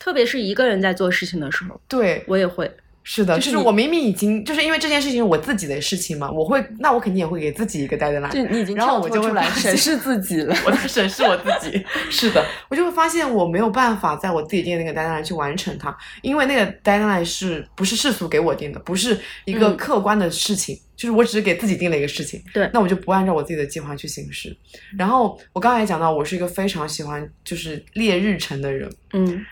[0.00, 2.68] 特别是一个人在做事情的时候，对，我也会。
[3.02, 8.30] 是的，就是是我明明已经就是因为这件事情是我自己的事情嘛，我会那我肯定也会给自己一个 deadline。
[8.30, 10.54] 就你已经然后我就会跳脱出来审视自己了。
[10.66, 11.82] 我在审视我自己。
[12.10, 22.42] 是的，我就会发现我没有办法在我自己定的那个 deadline 去完成它，因为那个 deadline 是不是世俗给我定的，不是一个嗯客观的事情，就是我只是给自己定了一个事情。
[22.52, 24.54] 对那我就不按照我自己的计划去行事。
[24.98, 28.86] 然后我刚才也讲到，我是一个非常喜欢就是列日程的人。
[29.14, 29.42] 嗯，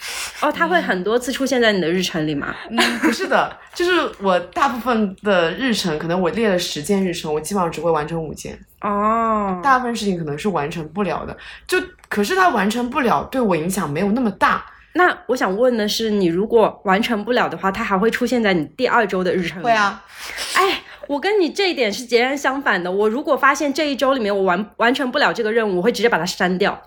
[0.42, 2.54] 哦，他会很多次出现在你的日程里吗？
[2.68, 8.58] 嗯，不是的，就是我大部分的日程，可能我列了十件日程，我基本上只会完成五件。
[8.82, 11.34] 哦，大部分事情可能是完成不了的，
[11.66, 14.66] 就可是他完成不了，对我影响没有那么大。
[14.94, 19.64] 那我想问的是，你如果完成不了的话，它还会出现在你第二周的日程里？
[19.64, 19.72] 会。
[19.72, 20.04] 啊，
[20.54, 22.92] 哎，我跟你这一点是截然相反的。
[22.92, 26.80] 我如果发现这一周里面我完完成不了这个任务，我会直接把它删掉，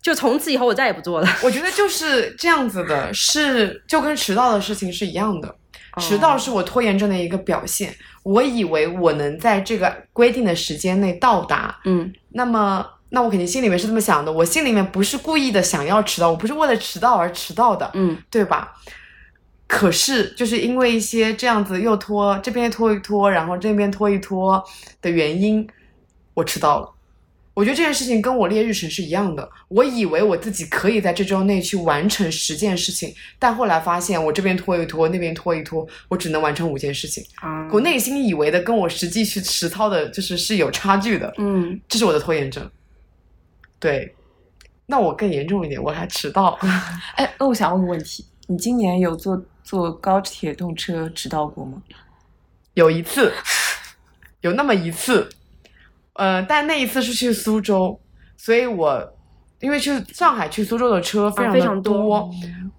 [0.00, 1.28] 就从此以后我再也不做了。
[1.42, 5.56] 我觉得就是这样子的，是就跟迟到的事情是一样的。
[5.98, 7.94] 迟到是我拖延症的一个表现。
[8.22, 14.32] 我以为我能在这个规定的时间内到达，嗯，那么那我肯定心里面是这么想的。
[14.32, 18.72] 我心里面不是故意的想要迟到，我不是为了迟到而迟到的，嗯，对吧？
[19.72, 24.62] 可是就是因为一些这样子又拖这边拖一拖，然后这边拖一拖
[25.00, 25.66] 的原因，
[26.34, 26.92] 我迟到了。
[27.54, 29.48] 我觉得这件事情跟我列日程是一样的。
[29.68, 37.24] 我以为我自己可以在这周内去完成十件事情，但后来发现我这边拖一拖，那边拖一拖，我只能完成五件事情。
[37.36, 41.32] 啊，我内心以为的跟我实际去实操的，就是是有差距的。
[41.38, 42.70] 嗯，这是我的拖延症。
[43.78, 44.14] 对，
[44.84, 46.58] 那我更严重一点，我还迟到。
[47.16, 51.80] 哎，那我想问个问题，你今年有坐坐高铁动车迟到过吗？
[52.74, 53.32] 有一次，
[54.42, 55.26] 有那么一次，
[56.12, 57.98] 呃，但那一次是去苏州，
[58.36, 59.14] 所以我
[59.60, 62.30] 因为去上海去苏州的车非常的非常多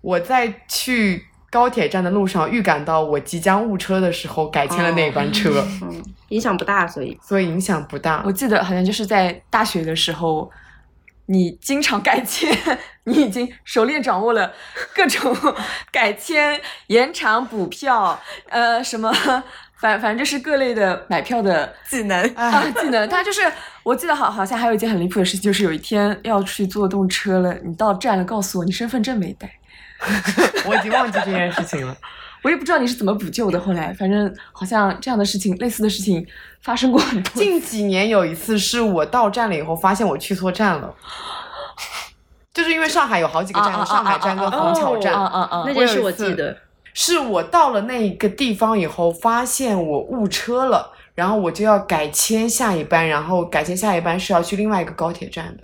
[0.01, 8.31] 我在去高铁站的路上预感到我即将误车的时候，改签了那班车，嗯，影响不大，所以所以影响不大我。
[8.31, 10.51] 记得好像就是在大学的时候，
[11.27, 12.55] 你经常改签，
[13.05, 14.53] 你已经熟练掌握了
[14.93, 15.36] 各种
[15.91, 19.12] 改签、延长补票，呃，什么，
[19.79, 22.21] 反反正就是各类的买票的技能。
[22.36, 23.07] 啊技能。
[23.07, 23.41] 他就是，
[23.83, 29.49] 我记得好好像还有一件很离谱的事情，就是有一天要去坐动车了，你到站了，告诉我你身份证没带。
[30.67, 31.95] 我已经忘记这件事情了。
[32.43, 36.25] 我也不知道你是怎么补救的，后来反正好像这样的事情，类似的事情
[36.62, 37.32] 发生过很多。
[37.34, 40.93] 近几年有一次是我到站了以后，发现我去错站了。
[42.53, 45.63] 就是因为上海有好几个站，啊啊啊上海站跟啊啊虹桥站，啊啊啊！
[45.65, 46.56] 那件事我我有一次记得。
[46.93, 55.63] 是我到了那一个地方以后，发现我误车了，然后我就要改签下一班，然后改签下一班是要去另外一个高铁站的，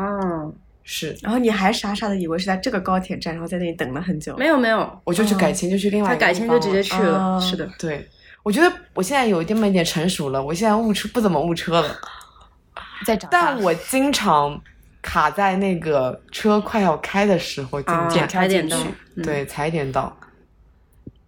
[0.00, 0.52] 哦，
[0.88, 4.36] 是，然后你还傻傻的以为是在这个高铁站，然后在那里等了很久。
[4.36, 7.18] 没有没有，我就去改签，就去另外他一个地方改签就直接了去了。
[7.18, 8.08] 哦是的，对，
[8.44, 11.96] 我觉得我现在有这么一点成熟了，我现在误车不怎么误车了，
[13.04, 14.58] 在长大但我经常
[15.02, 18.76] 卡在那个车快要开的时候进啊站，踩点去，
[19.16, 20.16] 嗯对，踩点到。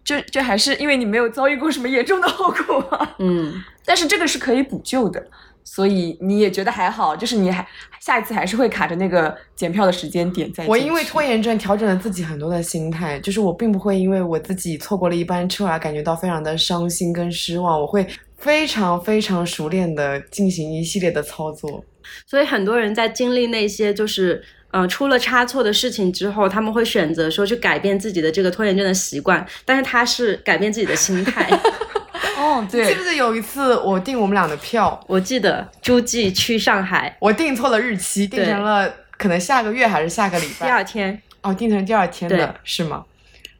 [0.05, 3.15] 就就还是因为你没有遭遇过什么严重的后果啊。
[3.19, 3.53] 嗯，
[3.85, 5.23] 但是这个是可以补救的，
[5.71, 7.65] 所以你也觉得还好，就是你还
[7.99, 10.65] 下一次还是会卡着那个检票的时间点在。
[10.65, 18.05] 我因为拖延症调整了自己很多的心态，就是我并不会因为我自己错过了一班车而感觉到非常的伤心跟失望，我会
[18.39, 21.85] 非常非常熟练的进行一系列的操作。
[22.25, 31.47] 所以很多人在经历那些就是呃出了差错的事情之后，他们会选择说去改变自己的这个拖延症的习惯，但是他是改变自己的心态。
[32.37, 40.71] 哦，对记对不，记得有一次我订我们俩的票，我记得诸暨去上海我订错了日期，订成了可能下个月还是下个礼拜第。
[40.71, 43.03] 二天，哦，订成第二天的是吗？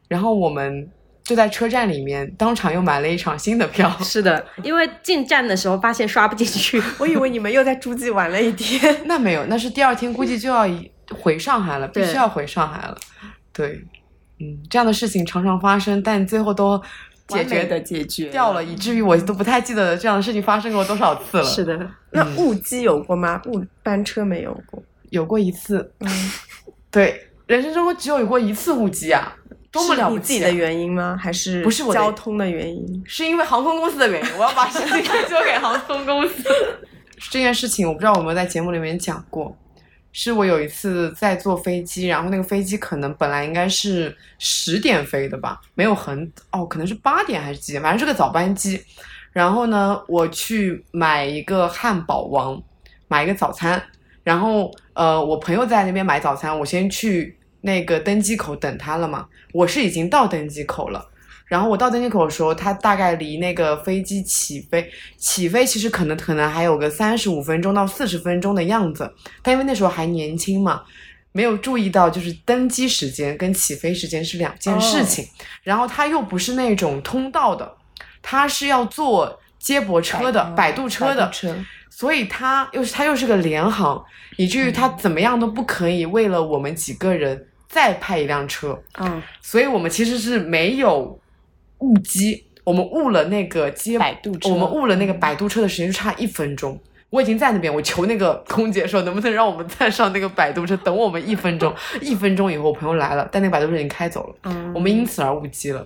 [0.08, 0.88] 然后我们
[1.22, 3.88] 就在车站里面当场又买了一场新的票。
[4.02, 6.82] 是的，因为进站的时候发现刷不进去。
[6.98, 8.96] 我以为你们又在诸暨玩了一天。
[9.06, 10.66] 那没有，那是第二天估计就要
[11.22, 12.96] 回上海了，必须要回上海了。
[13.52, 13.84] 对，
[14.40, 16.80] 嗯，这样的事情常常发生，但最后都
[17.38, 21.44] 解决的解决掉了，以至于我都不太记得这样的事情发生过多少次了。
[21.44, 23.40] 是的，那误机有过吗？
[23.46, 24.82] 误班车没有过。
[25.10, 26.08] 有过一次，嗯，
[26.90, 29.34] 对，人生中只有过一次误机啊，
[29.72, 30.18] 多么是了不起、啊！
[30.18, 31.18] 你自己的原因吗？
[31.20, 33.02] 还是不是我交通的原因？
[33.04, 36.44] 是因为航空公司的原因，我要把事情归咎给航空公司。
[37.30, 39.56] 这件事情我不知道我有没有在节目里面讲过，
[40.12, 48.82] 是我有一次在坐飞机，然后那个飞机可能本来应该是十点飞的吧，没有很哦，可能是八点还是几点，反正是个早班机。
[49.32, 52.60] 然后呢，我去买一个汉堡王，
[53.06, 53.80] 买一个早餐，
[54.24, 59.28] 然后呃，我朋友在那边买早餐，我先去那个登机口等他了嘛。
[59.52, 61.06] 我是已经到登机口了。
[61.50, 70.82] 然后我到登机口的时候，它大概离那个飞机起飞，起飞其实可能可能还有个三十五分钟到四十分钟的样子，但因为那时候还年轻嘛，
[71.32, 75.26] 没有注意到就是登机时间跟起飞时间是两件事情。
[75.64, 77.68] 然后它又不是那种通道的，
[78.22, 81.28] 它是要坐接驳车的、摆渡车的，
[81.90, 84.00] 所以它又是它又是个联航，
[84.36, 88.80] 以至于它怎么样都不可以为了我们几个人再派一辆车。
[89.00, 91.19] 嗯，所以我们其实是没有
[91.80, 96.78] 误机，我们误了那个接摆渡车我们误了那个摆渡车的时间就差一分钟。
[97.10, 101.74] 我已经在那边，我求那个空姐说能不能让我们再上那个摆渡车，等我们一分钟。
[102.00, 105.84] 一分钟以后，我朋友来了，但那个摆渡车已经开走了，嗯我们因此而误机了。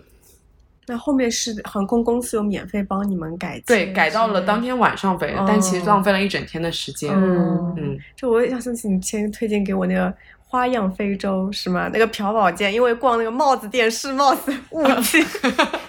[0.87, 7.11] 那后面是航空公司有免费帮你们改签，对，改到了当天晚上飞的，但其实浪费了一整天的时间。
[7.11, 10.14] 嗯嗯，就我也想请你先推荐给我那个
[10.54, 11.90] 花样非洲是吗？
[11.92, 15.20] 那个朴宝剑，因为逛那个帽子店试帽子误记，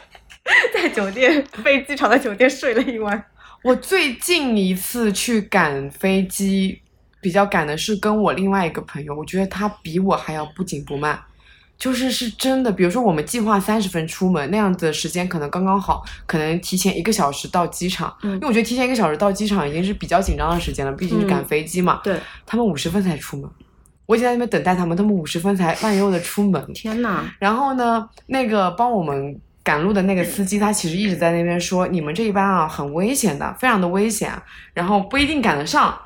[0.73, 3.23] 在酒店飞机场的酒店睡了一晚。
[3.61, 6.81] 我最近一次去赶飞机，
[7.21, 11.19] 比较赶的是跟我另外一个朋友，我觉得他比我还要不紧不慢，
[11.77, 12.71] 就是是真的。
[12.71, 22.01] 比如说我们计划三十分出门，那样子的时间可能刚刚好，可能提前一个小时到机场，嗯因为我觉得提前一个小时到机场已经是比较紧张的时间了，毕竟是赶嗯飞机嘛。
[22.03, 23.47] 对，他们五十分才出门，
[24.05, 26.63] 我已经在那边等待他们，他们五十分才慢悠悠的出门。
[26.73, 34.31] 天哪，然后呢，那个帮我们赶路的那个司机，他其实一直在那边说，你们这一班啊很危险的，非常的危险，
[34.73, 35.97] 然后不一定赶得上。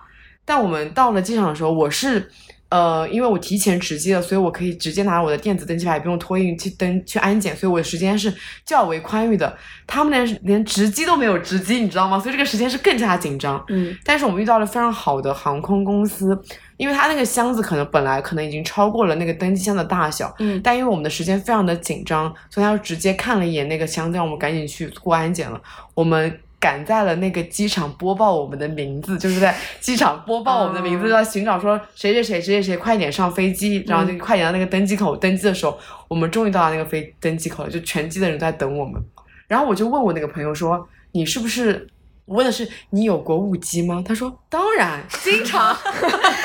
[0.46, 2.32] 但我们到了机场的时候，我是，
[2.70, 8.32] 呃，因为我提前值机了，所以我可以直接拿我的电子登机牌，也不用托运去登去安检，所以我的时间是
[8.64, 9.58] 较为宽裕的。
[9.88, 12.20] 他们连连值机都没有值机，你知道吗？
[12.20, 13.64] 所以这个时间是更加紧张。
[13.70, 16.40] 嗯但是我们遇到了非常好的航空公司，
[16.78, 25.60] 因为它那个箱子可能本来可能已经超过了那个登机箱的大小，嗯但因为我们的时间非常的紧张，所以他就直接看了一眼那个箱子，让我们赶紧去过安检了。
[25.96, 39.02] 我们赶在了那个机场播报我们的名字， 就是在机场播报我们的名字，哦要寻找说谁谁谁谁谁谁快点上飞机，然后就快点到那个登机口登机的时候，我们终于到了那个飞登机口了，就全机的人都在等我们。
[39.48, 41.88] 然后我就问我那个朋友说：“你是不是？”
[42.26, 44.04] 我问的是你有过误机吗？
[44.08, 45.76] 他说：“当然，经常。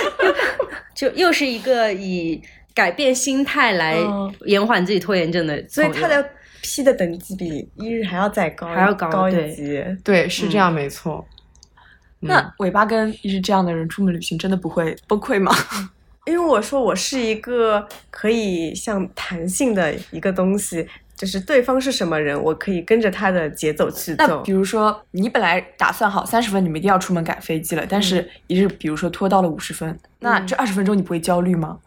[0.95, 2.41] 就又是一个以
[2.73, 6.27] 改变心态来嗯延缓自己拖延症的所以他的
[6.67, 11.23] P 的等级比一日还要再高，还要高高一级。”对，是这样，没错。
[11.29, 15.55] 嗯那尾巴跟一日这样的人出门旅行真的不会崩溃吗？
[16.25, 24.53] 因为我说我是一个可以像弹性的一个东西，就是对方是什么人，我可以跟着他的节奏去走那比。
[24.53, 31.79] 如说你本来打算好三十分你们一定要出门赶飞机了，但是一日比如说拖到了五十分，那这二十分钟你不会焦虑吗？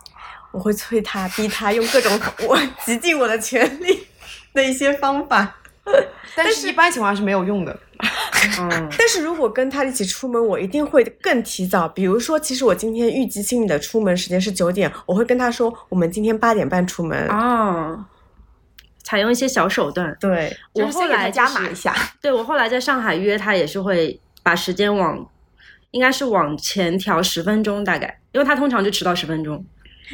[0.52, 2.12] 我会催他，逼他用各种
[2.48, 4.07] 我极尽我的全力
[4.58, 5.56] 的一些方法。
[6.36, 7.80] 但是一般情况下是没有用的。
[8.60, 11.88] 嗯，但是如果跟他一起出门，我一定会更提早。
[11.88, 17.28] 比如说，其实我今天预计心里的出门时间是九点，我会跟他说，我们今天八点半出门。
[17.30, 18.06] 哦，
[19.02, 20.16] 采用一些小手段。
[20.20, 21.96] 对，我后来就是加码一下。
[22.22, 25.26] 对我后来在上海约他也是会把时间往，
[25.92, 29.66] 应该是往前调十分钟大概，因为他通常就迟到十分钟。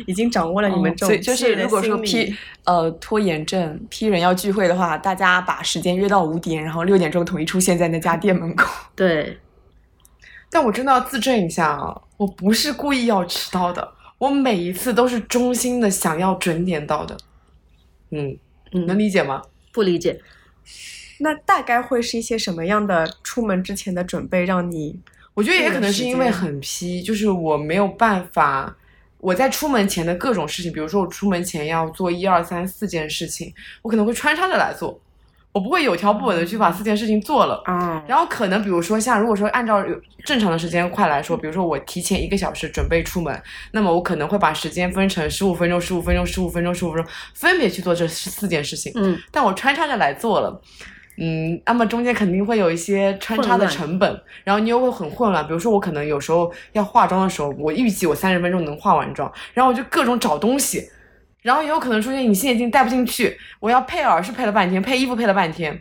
[0.05, 8.67] 已经掌握了你们这种哦所以就是如果说心理 P 呃拖延症 P 人要聚会的话，大家把时间约到五点，然后六点钟统一出现在那家店门口。
[8.95, 9.37] 对，
[10.49, 17.17] 但我真的要自证一下啊，我不是故意要迟到的，我每一次都是衷心的想要准点到的。
[18.11, 18.37] 嗯，
[18.71, 19.41] 你能理解吗？
[19.71, 20.19] 不理解。
[21.19, 24.99] 那大概会是一些什么样的出门之前的准备，让你
[25.35, 28.75] 我觉得也可能是因为很批，就是我没有办法。
[29.23, 34.99] 我在出门前的各种事情，比如说我出门前要做一二三四件事情，我可能会穿插着来做，
[35.53, 37.61] 我不会有条不紊的去把四件事情做了。
[37.63, 48.91] 啊、然后可能比如说像如果说按照有正常的时间快来说，比如说我提前一个小时准备出门，那么我可能会把时间分成十五分钟、十五分钟、十五分钟、十五分钟，分别去做这四件事情。
[48.95, 50.61] 嗯，但我穿插着来做了。
[51.17, 55.45] 嗯，那么中间肯定会有一些穿插的成本，然后你又会很混乱。
[55.45, 60.89] 比如说，我可能有时候要化妆的时候，我预计我三十分钟能化完妆，然后我就各种找东西，
[61.41, 65.79] 然后也有可能出现隐形眼镜戴不进去，我要配耳饰配了半天，配衣服配了半天，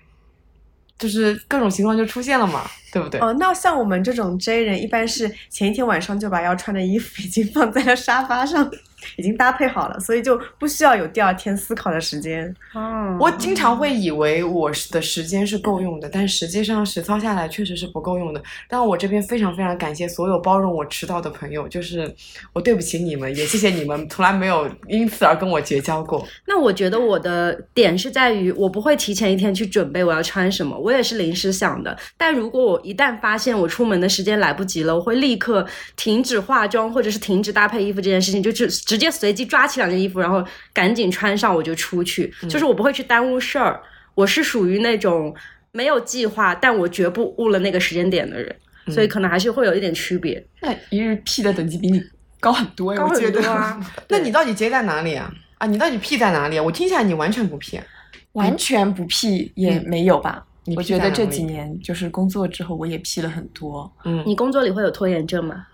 [0.98, 2.62] 就是各种情况就出现了嘛，
[2.92, 3.18] 对不对？
[3.20, 8.70] 哦，那像我们这种 J 人，一般是前一天晚上就把要穿的衣服已经放在了沙发上，
[9.16, 12.54] 已经搭配好了，所以就不需要有第二天思考的时间。
[12.74, 18.42] 哦，我经常会以为我的时间是够用的，但实际上实操下来确实是不够用的。
[18.68, 22.12] 但我这边非常非常感谢所有包容我迟到的朋友，就是
[22.52, 26.26] 我对不起你们，也谢谢你们从来没有因此而跟我绝交过。
[26.46, 31.96] 那我觉得我的点是在于，我不会提前一天去准备我要穿什么，我也是临时想的。
[32.16, 42.30] 但如果我一旦发现我出门的时间来不及了，我会立刻停止化妆，或者是停止搭配衣服这件事情，就直直接随机抓起两件衣服，然后赶紧穿上我就出去。
[42.46, 43.80] 就是我不会去耽误事儿，
[44.14, 45.34] 我是属于那种
[45.70, 48.54] 没有计划，但我绝不误了那个时间点的人。
[48.88, 52.02] 所以可能还是会有一点区别，那一日 P 的等级比你
[52.38, 53.40] 高很多呀，高我觉得。
[53.40, 53.92] 很多啊。
[54.08, 55.32] 那你到底 J 在哪里啊？
[55.56, 56.62] 啊，你到底 P 在哪里啊？
[56.62, 57.84] 我听起来你完全不 P 啊。
[58.32, 60.44] 完全不 P 也没有吧？
[60.64, 65.66] 你我觉得这几年就是工作之后，我也 P 了很多，嗯，你工作里会有拖延症吗？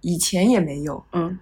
[0.00, 1.04] 以前也没有。
[1.12, 1.38] 嗯，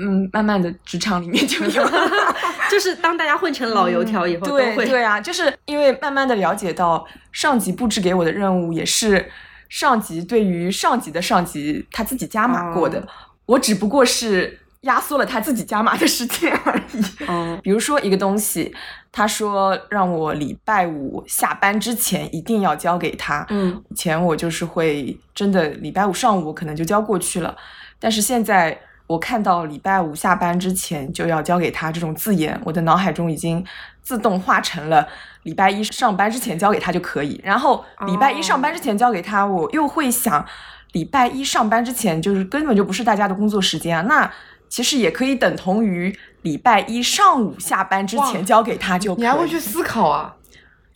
[0.00, 1.90] 嗯，慢慢的职场里面就有。
[2.70, 9.30] 就是当大家混成老油条以后，对对啊，就是因为慢慢的了解到上级布置给我的任务也是
[9.68, 13.06] 上级对于上级的上级他自己加码过的，哦
[13.46, 17.04] 我只不过是压缩了他自己加码的时间而已。
[17.26, 18.72] 嗯比如说一个东西，
[19.10, 23.44] 他说让我礼拜五下班之前一定要交给他。
[23.48, 27.56] 嗯以前我就是会真的礼拜五上午可能就交过去了，
[27.98, 28.80] 但是现在
[29.10, 33.66] 我看到礼拜五下班之前就要交给他这种字眼，我的脑海中已经
[34.00, 35.04] 自动化成了
[35.42, 37.40] 礼拜一上班之前交给他就可以。
[37.42, 40.46] 然后礼拜一上班之前交给他，我又会想，
[40.92, 44.32] 礼拜一上班之前就是根本就不是大家的工作时间啊，那
[44.68, 49.24] 其实也可以等同于礼拜一上午下班之前交给他就可以。
[49.24, 50.36] 你还会去思考啊？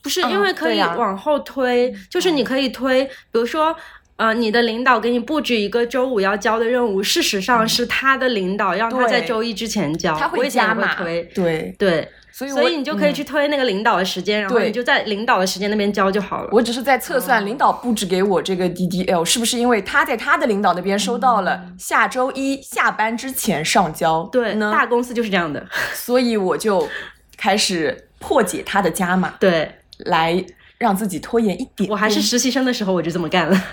[0.00, 3.74] 不是，嗯因为可以往后推，就是你可以推，比如说。
[4.16, 10.16] 呃，你的领导给你布置一个周五要交的任务，事实上是他的领导让他在周一之前交。
[10.16, 16.48] 他会加码推，对，对，所以所以你就可以嗯去推那个领导的时间，然后你就在领导的时间那边交就好了。
[16.52, 25.66] 我只是在测算领导布置给我这个 DDL 是不是因为他在他的领导那边收到了下周一下班之前上交，对，呢，大公司就是这样的。
[25.92, 26.88] 所以我就
[27.36, 30.44] 开始破解他的加码，对来
[30.84, 31.90] 让自己拖延一点。
[31.90, 33.64] 我还是实习生的时候我就这么干了。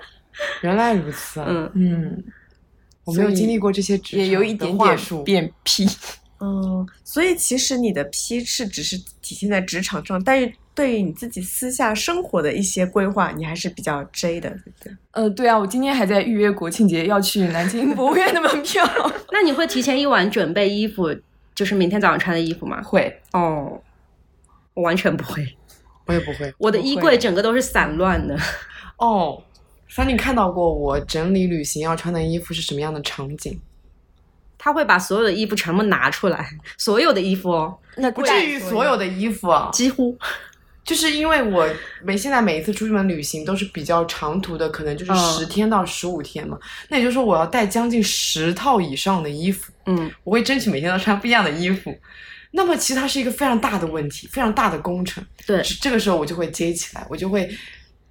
[0.62, 1.46] 原来如此啊！
[1.48, 2.24] 嗯，嗯，
[3.04, 5.22] 我没有经历过这些职也有一场的点点话术。
[5.22, 5.86] 变 P。
[6.40, 14.96] 嗯，所以其实你的 P 是只是体现在职场上，但是对于你自己私下生活的一些规划，你还是比较 J 的，对不对？
[15.12, 18.84] 呃，对啊，我今天还在预约国庆节要去南京博物院的门票。
[19.32, 21.14] 那你会提前一晚准备衣服，
[21.54, 22.82] 就是明天早上穿的衣服吗？
[22.82, 23.80] 会，哦，
[24.74, 25.56] 我完全不会，
[26.06, 28.36] 我也不会我的衣柜整个都是散乱的。
[28.98, 29.42] 哦。
[29.86, 33.56] 三你看到过我整理旅行要穿的衣服是什么样的场景？
[34.58, 40.18] 他会把所有的衣服全部拿出来，所有的衣服哦，那不至于所有的衣服啊，几乎。
[40.82, 41.68] 就是因为我
[42.02, 46.58] 每现在每一次出去门旅行都是比较长途的，可能就是嗯十天到十五天嘛。
[46.88, 51.96] 那也就是说我要带将近十套以上的衣服，嗯，我会争取每天都穿不一样的衣服。
[52.56, 55.22] 那么其实它是一个非常大的问题，非常大的工程。
[55.44, 57.50] 对这这个时候我就会接起来，我就会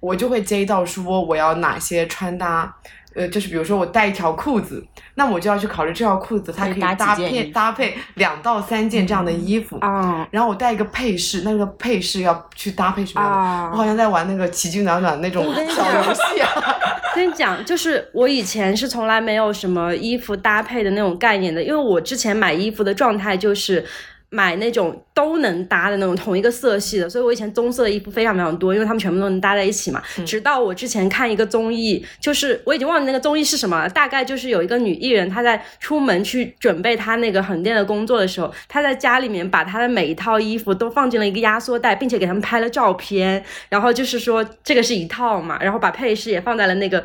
[0.00, 2.76] 我就会接到说我要哪些穿搭。
[3.16, 4.84] 呃，就是比如说我带一条裤子，
[5.14, 9.78] 那我就要去考虑这条裤子它可以搭配搭配两到三件这样的衣服。
[9.78, 13.38] 啊然后我带一个配饰，那个配饰要去搭配什么样的？
[13.38, 16.50] 啊我好像在玩那个奇迹暖暖那种小游戏啊。
[17.14, 23.86] 跟你讲，就是我以前是从来没有什么衣服搭配的那种概念的，因为我之前买衣服的状态就是。
[24.34, 30.02] 买那种都能搭的那种同一个色系的，所以我以前棕色的衣服非常非常多，因为他们全部都能搭在一起嘛。
[30.26, 47.04] 直到我之前看一个综艺，就是我已经忘记那个综艺是什么了，大概就是有一个女艺人，她在出门去准备她那个横店的工作的时候，她在家里面把她的每一套衣服都放进了一个压缩袋，并且给他们拍了照片，然后就是说这个是一套嘛，然后把配饰也放在了那个。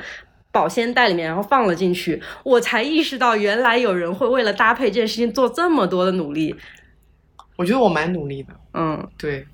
[0.52, 6.56] 保鲜袋里面，然后放了进去，我才意识到原来有人会为了搭配这件事情做这么多的努力。
[7.60, 9.46] 我觉得我蛮努力的，嗯，对，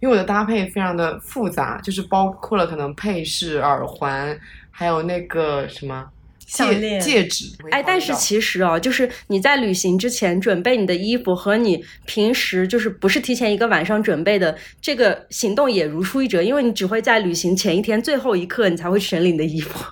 [0.00, 4.36] 因为我的搭配非常的复杂，就是包括了可能配饰、耳环，
[4.72, 6.04] 还有那个什么
[6.44, 7.44] 项链戒指。
[7.70, 19.84] 哎，但是其实哦，就是你在旅行之前准备你的衣服和你平时就是不是提前一个晚上准备的这个行动也如出一辙，因为你只会在旅行前一天最后一刻你才会整理你的衣服，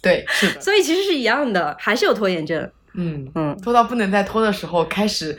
[0.00, 2.70] 对，是的，所以其实是一样的，还是有拖延症。
[2.94, 5.36] 嗯，嗯，拖到不能再拖的时候，开始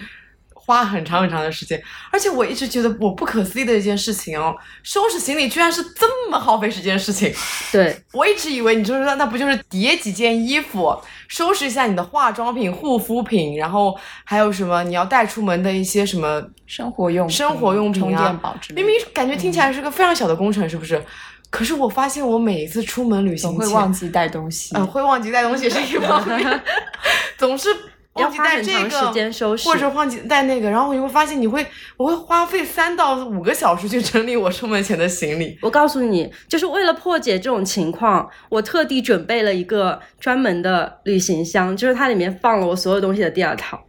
[0.70, 1.82] 花很长很长的时间。
[2.12, 7.34] 而且我一直觉得我不可思议的一件事情哦，收拾行李居然是这么耗费时间的事情。
[7.72, 10.96] 对， 我一直以为你就是说，那不就是叠几件衣服，
[11.28, 21.04] 收拾一下你的化妆品、护肤品，然后还有什么你要带出门的一些什么生活用生活用品充啊电宝之类的，明明感觉听起来是个非常小的工程，是不是？
[21.52, 24.76] 可是我发现我每一次出门旅行总会忘记带东西。
[24.76, 26.62] 呃，会忘记带东西是一方面，
[27.40, 27.70] 总是
[28.14, 35.58] 忘记带这很长时个，间收拾或者忘记带那个，然后你会发现你会，我会花费三到五个小时去整理我出门前的行李。
[35.62, 43.80] 我告诉你，就是为了破解这种情况，我特地准备了一个专门的旅行箱，就是它里面放了我所有东西的第二套，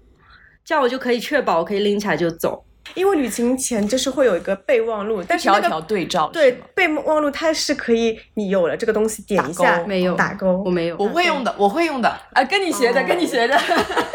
[0.64, 2.64] 这样我就可以确保我可以拎起来就走。
[2.94, 12.08] 因为旅行前就是会有一个备忘录，但是那个条条对照，对备忘录它是可以，你有了这个东西点一下打勾没有打勾，我没有，我会用的，我会用的。
[12.32, 13.58] 啊，跟你学的，跟你学的。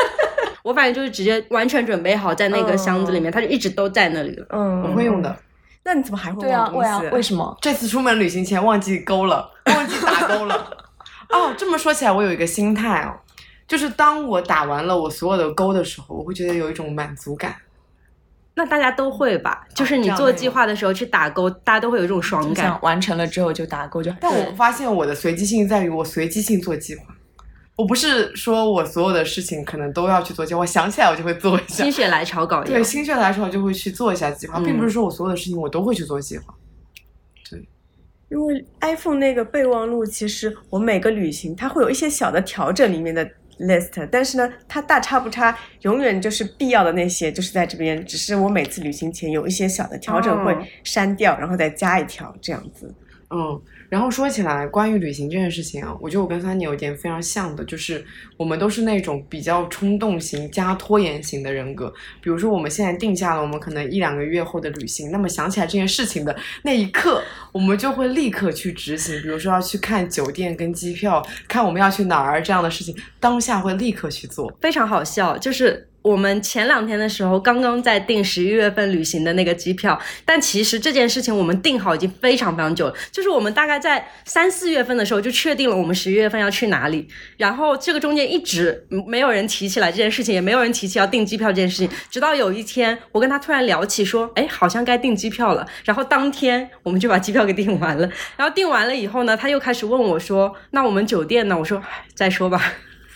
[0.64, 4.46] 我反正就是直接完全准备好在那个箱子里面，它就一直都在那里了。
[4.50, 5.36] 嗯，我会用的。
[5.84, 7.56] 那你怎么还会对啊，忘东西？，为什么？
[7.62, 10.56] 这次出门旅行前忘记勾了， 忘记打勾了。
[11.30, 13.14] 哦，这么说起来，我有一个心态哦，
[13.68, 17.56] 就是当我打完了我所有的勾的时候，我会觉得有一种满足感。
[18.56, 19.68] 那大家都会吧？
[19.74, 22.80] 就是你做计划的时候去打勾，大家都会有一种爽感。
[22.82, 24.10] 完成了之后就打勾就。
[24.22, 27.04] 但我发现我的随机性在于我随机性做计划，
[27.76, 31.92] 我不是说我所有的事情可能都要去做计划，我想起来我就会做一下心。
[31.92, 36.54] 血来潮搞一下对，心血来潮就会去做一下计划，嗯并不是说我所有的事情我都会去做计划。
[37.50, 37.68] 对
[38.30, 43.30] 因为 iPhone 那个备忘录，其实我每个旅行它会有一些小的调整里面的
[43.60, 52.94] list，但是呢，它大差不差，永远就是必要的那些就是在这边，只是我每次旅行前有一些小的调整哦会删掉，然后再加一条这样子。
[53.32, 53.60] 嗯，
[53.90, 58.06] 然后说起来，关于旅行这件事情啊，我觉得我跟三妮有一点非常像的，就是
[58.38, 61.92] 我们都是那种比较冲动型加拖延型的人格。
[62.22, 69.20] 比如说，我们现在定下了我们可能一两个月后的旅行，那么想起来这件事情的那一刻，我们就会立刻去执行。
[69.24, 74.56] 比如说要去看酒店跟机票，看我们要去哪儿这样的事情，当下会立刻去做。
[74.62, 101.58] 非常好笑，就是我们前两天的时候刚刚在订十一月份旅行的那个机票，但其实这件事情我们订好已经非常非常久了，就是我们大概在三四月份的时候就确定了我们十一月份要去哪里，然后这个中间一直没有人提起来这件事情，也没有人提起要订机票这件事情，直到有一天我跟他突然聊起说，哎，好像该订机票了，然后当天我们就把机票给订完了，然后订完了以后呢，他又开始问我说，那我们酒店呢？
[101.58, 102.62] 我说，唉再说吧。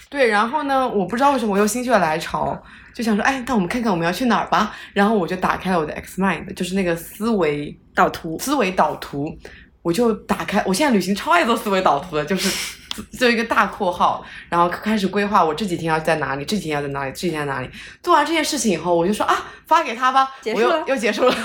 [0.09, 2.59] 对，然后呢，我不知道为什么我又心血来潮，
[2.95, 4.75] 就想说，哎，那我们看看我们要去哪儿吧。
[4.91, 9.37] 然后我就打开了我的 X Mind，就是那个思维导图思维导图，
[9.83, 12.79] 我就打开，我现在旅行超爱做思维导图的，就是
[13.17, 17.69] 就一个大括号，然后开始规划我这几天要在哪里，这几天要在哪里，这几天在哪里。
[18.01, 21.35] 做完这件事情以后，我就说啊，发给他吧，我又结束了又结束了。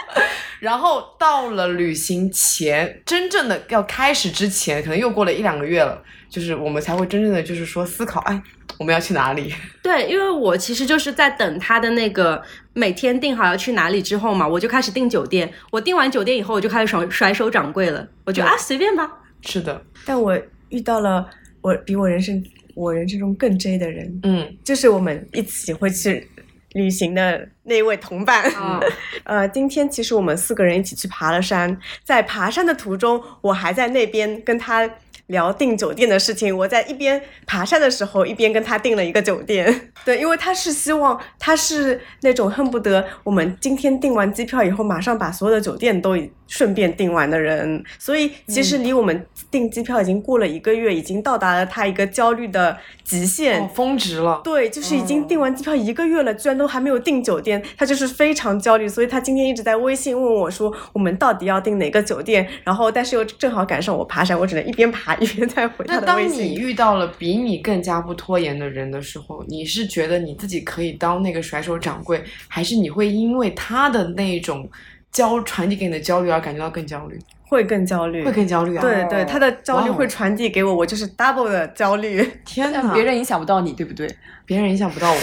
[0.60, 8.42] 然后到了旅行前，真正的要开始之前，可能又过了一两个月了，就是我们才会真正的就是说思考，哎，
[8.78, 9.54] 我们要去哪里？
[9.82, 12.42] 对，因为我其实就是在等他的那个
[12.74, 15.50] 每天定好要去哪里之后嘛，我就开始订酒店。
[15.70, 18.06] 我订完酒店以后，我就开始甩甩手掌柜了。
[18.26, 20.38] 我就对啊随便吧，是的，但我
[20.70, 21.28] 遇到了
[21.60, 22.42] 我比我人生
[22.74, 26.26] 我人生中更 J 的人，嗯，就是我们一起会去
[26.72, 28.50] 旅行的那位同伴。
[28.56, 28.80] 嗯
[29.24, 34.88] 呃，今天其实我们四个人一起去爬了山，在爬山的途中，我还在那边跟他
[35.26, 36.56] 聊订酒店的事情。
[36.56, 39.90] 我在一边爬山的时候，一边跟他订了一个酒店。
[40.04, 46.16] 对，因为他是希望，他是那种恨不得我们今天订完机票以后，马上把所有的酒店都
[46.50, 47.82] 顺便订完的人。
[47.98, 53.62] 所以其实离我们订机票已经过了一个月，已经到达了他一个焦虑的极限。
[53.62, 54.42] 哦，峰值了。
[54.44, 62.46] 对，就是已经订完机票一个月了，居然都还没有订酒店，他就是非常焦虑，所以他今天一直在微信问我说，我们到底要订哪个酒店？
[62.64, 66.54] 然后，但是又正好赶上我爬山，我只能一边爬一边在回他那的微当你。
[66.56, 74.68] 遇到了比你更加不拖延的人的时候，你是觉得你自己可以当那个甩手掌柜，还是你会因为他的那种
[75.12, 77.18] 焦传递给你的焦虑而感觉到更焦虑？
[77.48, 78.80] 会更焦虑，会更焦虑啊？
[78.80, 82.22] 对对，他的焦虑会传递给我，我就是 double 的焦虑。
[82.46, 84.08] 天哪，别人影响不到你，对不对？
[84.46, 85.18] 别人影响不到我。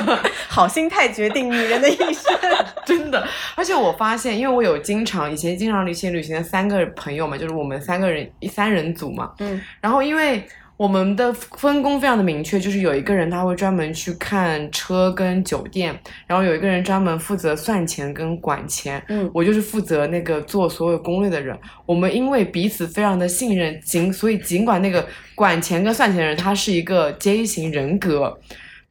[0.48, 2.34] 好心态决定女人的一生。
[2.86, 21.58] 真的，而且我发现，因为我有经常以前经常旅行旅行的三个朋友嘛，就是我们三个人一三人组嘛，嗯，然后因为我们的分工非常的明确，就是有一个人他会专门去看车跟酒店，然后有一个人专门负责算钱跟管钱，嗯我就是负责那个做所有攻略的人。
[21.86, 28.38] 我们因为彼此非常的信任，尽所以尽管那个管钱跟算钱的人他是一个 J 型人格。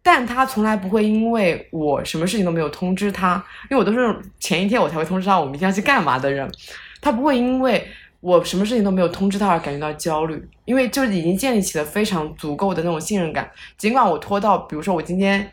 [0.07, 6.47] 但他从来不会因为我什么事情都没有通知他，因为我都是前一天我才会通知他我明天要去干嘛的人，
[7.01, 7.87] 他不会因为
[8.25, 13.47] 我什么事情都没有通知他而感觉到焦虑，因为就已经建立起了非常足够的那种信任感。
[13.77, 15.51] 尽管我拖到，比如说我今天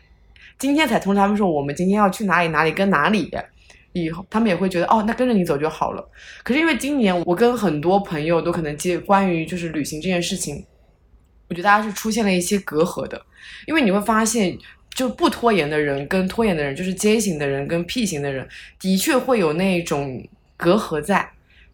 [0.57, 3.29] 今天才通知他们说我们今天要去哪里哪里跟哪里，
[3.91, 6.03] 以后他们也会觉得哦，那跟着你走就好了。
[6.43, 10.65] 可是因为今年我跟很多朋友都可能接关于就是旅行这件事情，
[11.49, 13.21] 我觉得大家是出现了一些隔阂的，
[13.67, 14.57] 因为你会发现。
[14.95, 18.47] 就不拖延的人跟拖延的人，就是 J 型的人跟 P 型的人，
[18.79, 20.23] 的确会有那种
[20.55, 21.27] 隔阂在，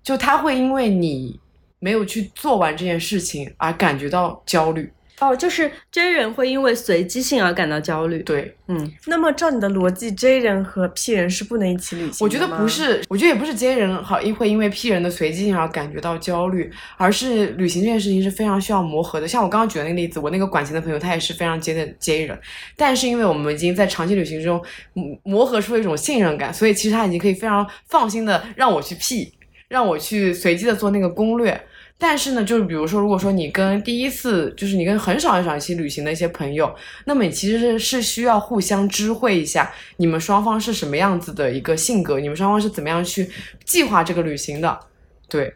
[0.10, 1.40] 就他会因为你
[1.78, 4.92] 没有去做完这件事情而感觉到焦虑。
[5.20, 8.24] 哦，就是 J 人会因为随机性而感到焦虑。
[8.24, 19.28] 对，嗯，那么照你的逻辑，J 人和 P 人是不能一起旅行的我觉得不是，我觉得也不是 J 人好因会因为 P 人的随机性而感觉到焦虑，而是旅行这件事情是非常需要磨合的。
[19.28, 22.40] 像我刚刚举的那个例子，我那个管钱的朋友他也是非常 J 的 J 人，
[22.78, 24.60] 但是因为我们已经在长期旅行中
[24.96, 29.34] 嗯磨合出了一种信任感，所以其实他已经可以非常放心的让我去 P，
[29.70, 31.60] 让我去随机的做那个攻略。
[32.02, 43.30] 但是呢，就是比如说，如果说你跟第一次，就是你跟很少很少一起旅行的一些朋友，那么你其实是是需要互相知会一下，你们双方是什么样子的一个性格，你们双方是怎么样去
[43.66, 44.80] 计划这个旅行的。
[45.28, 45.54] 对，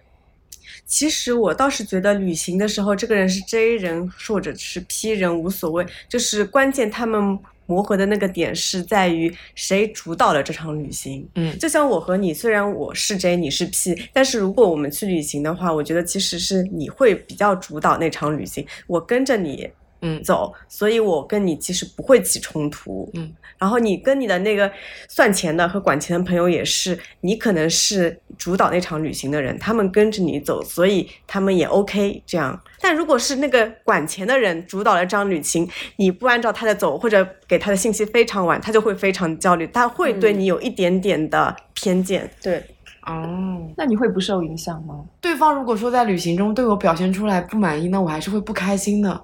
[0.86, 11.28] 其实我倒是觉得旅行的时候，这个人是 J 人或者是 P 人无所谓，就是关键他们磨合的那个点是在于谁主导了这场旅行。
[11.36, 19.70] 嗯就像我和你，虽然我是 J，你是 P，但是如果我们去旅行的话，我觉得其实是你会比较主导那场旅行，我跟着你
[20.04, 23.10] 嗯走，所以我跟你其实不会起冲突。
[23.14, 24.70] 嗯，然后你跟你的那个
[25.08, 32.62] 算钱的和管钱的朋友也是，你可能是主导那场旅行的人，他们跟着你走，所以他们也 OK 这样。
[32.82, 42.30] 但如果是那个管钱的人主导了这场旅行，你不按照他的走，或者给他的信息非常晚，他就会非常焦虑，他会对你有一点点的偏见。
[42.42, 42.62] 对，
[43.06, 45.06] 哦，那你会不受影响吗？
[45.22, 49.24] 对方如果说在旅行中对我表现出来不满意，那我还是会不开心的，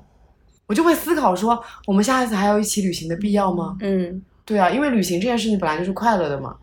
[0.69, 3.75] 我就会思考说，我们下一次还有一起旅行的必要吗？
[3.81, 6.55] 嗯，对啊，因为旅行这件事情本来就是快乐的嘛，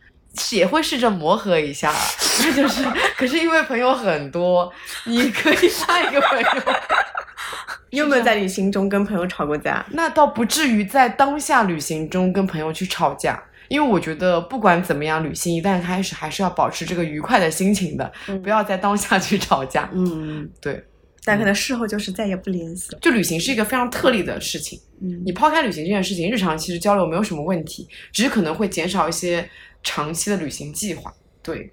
[0.52, 1.92] 也会试着磨合一下，
[2.38, 2.84] 那就是，
[3.18, 4.72] 可是因为朋友很多，
[5.06, 6.46] 你可以下一个朋友。
[7.90, 9.84] 你有没有在旅行中跟朋友吵过架？
[9.90, 19.88] 那倒不至于在当下旅行中跟朋友去吵架，因为我觉得不管怎么样，旅行一旦开始，还是要保持这个愉快的心情的，不要在当下去吵架。
[19.92, 20.84] 嗯，对，
[21.26, 22.98] 但可能事后就是再也不联系了。
[23.02, 24.80] 就旅行是一个非常特例的事情。
[25.02, 29.50] 嗯你抛开旅行这件事情，日常其实交流没有什么问题，只是可能会减少一些
[29.82, 31.12] 长期的旅行计划。
[31.42, 31.72] 对，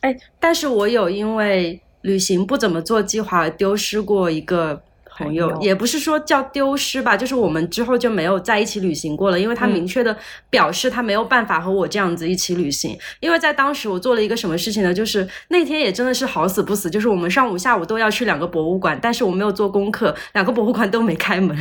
[0.00, 4.80] 哎，但是我有因为旅行不怎么做计划而丢失过一个
[5.18, 10.16] 朋友，也不是说叫丢失吧，就是我们之后就没有在一起旅行过了，因为他嗯明确的
[10.48, 12.96] 表示他没有办法和我这样子一起旅行。
[13.20, 14.94] 因为在当时我做了一个什么事情呢？
[14.94, 21.56] 就是那天也真的是好死不死，就是我们上午下午都要去两个博物馆，但是我没有做功课，两个博物馆都没开门。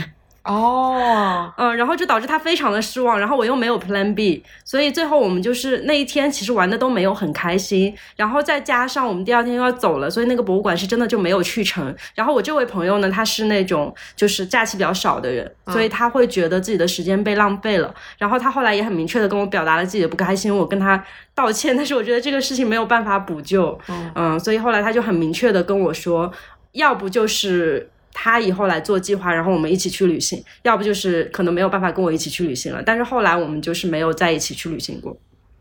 [0.47, 11.93] 哦，嗯，然后就导致他非常的失望，然后我又没有 Plan B，所以最后我们就是那一天其实玩的都没有很开心，然后再加上我们第二天又要走了，所以那个博物馆是真的就没有去成。
[12.15, 17.93] 然后我这位朋友呢，他是那种就是假期比较少的人，所以他会觉得自己的时间被浪费了。
[18.17, 21.03] 然后他后来也很明确的跟我表达了自己的不开心，我跟他
[21.35, 23.77] 道歉，但是我觉得这个事情没有办法补救，
[24.15, 26.31] 嗯，所以后来他就很明确的跟我说，
[26.71, 27.89] 要不就是。
[28.13, 32.81] 他以后来做计划，然后我们一起去旅行；要不就是可能没有办法跟我一起去旅行了。
[32.83, 35.15] 但是后来我们就是没有在一起去旅行过。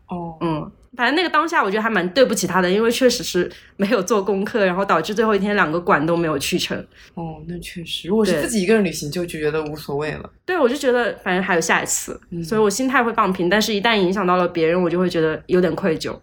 [0.07, 6.77] 哦，嗯，反正那个当下我觉得还蛮对不起他的，因为确实是没有做功课，然后导致最后一天两个馆都没有去成。
[7.13, 10.29] 哦，那确实，如果是自己一个人旅行，就觉得无所谓了。
[10.45, 13.49] 对，我就觉得反正还有下一次，所以我心态会放平。
[13.49, 16.17] 但是一旦影响到了别人，我就会觉得有点愧疚。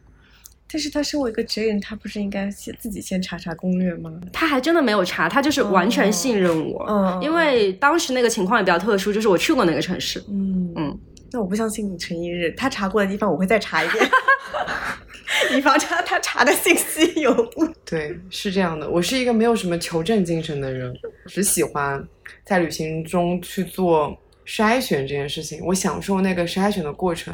[0.74, 4.10] 但是他身为一个 J 人，他不是应该先自己先查查攻略吗？
[4.32, 6.84] 他还真的没有查，他就是完全信任我。
[6.88, 10.18] 嗯因为当时那个情况也比较特殊，就是我去过那个城市。
[10.28, 10.98] 嗯嗯，
[11.30, 14.04] 那我不相信你陈一日，他查过的地方我会再查一遍，
[15.56, 17.68] 以防他他查的信息有误。
[17.86, 18.90] 对，是这样的。
[18.90, 20.92] 我是一个没有什么求证精神的人，
[21.28, 22.04] 只喜欢
[22.44, 24.12] 在旅行中去做
[24.44, 25.64] 筛选这件事情。
[25.64, 27.32] 我享受那个筛选的过程。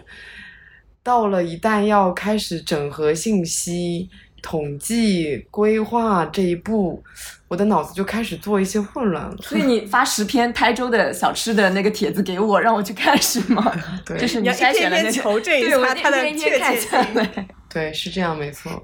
[1.03, 4.09] 到了一旦要开始整合信息、
[4.43, 7.03] 统计、规划这一步，
[7.49, 9.37] 我的脑子就开始做一些混乱了。
[9.43, 13.73] 所以你发十篇台州的小吃的那个帖子给我，让我去看是吗？
[14.05, 16.91] 对就是你你要一筛选了那些， 对，我下他的一篇一篇看确切性。
[16.91, 17.49] 下来。
[17.73, 18.83] 对，是这样，没错。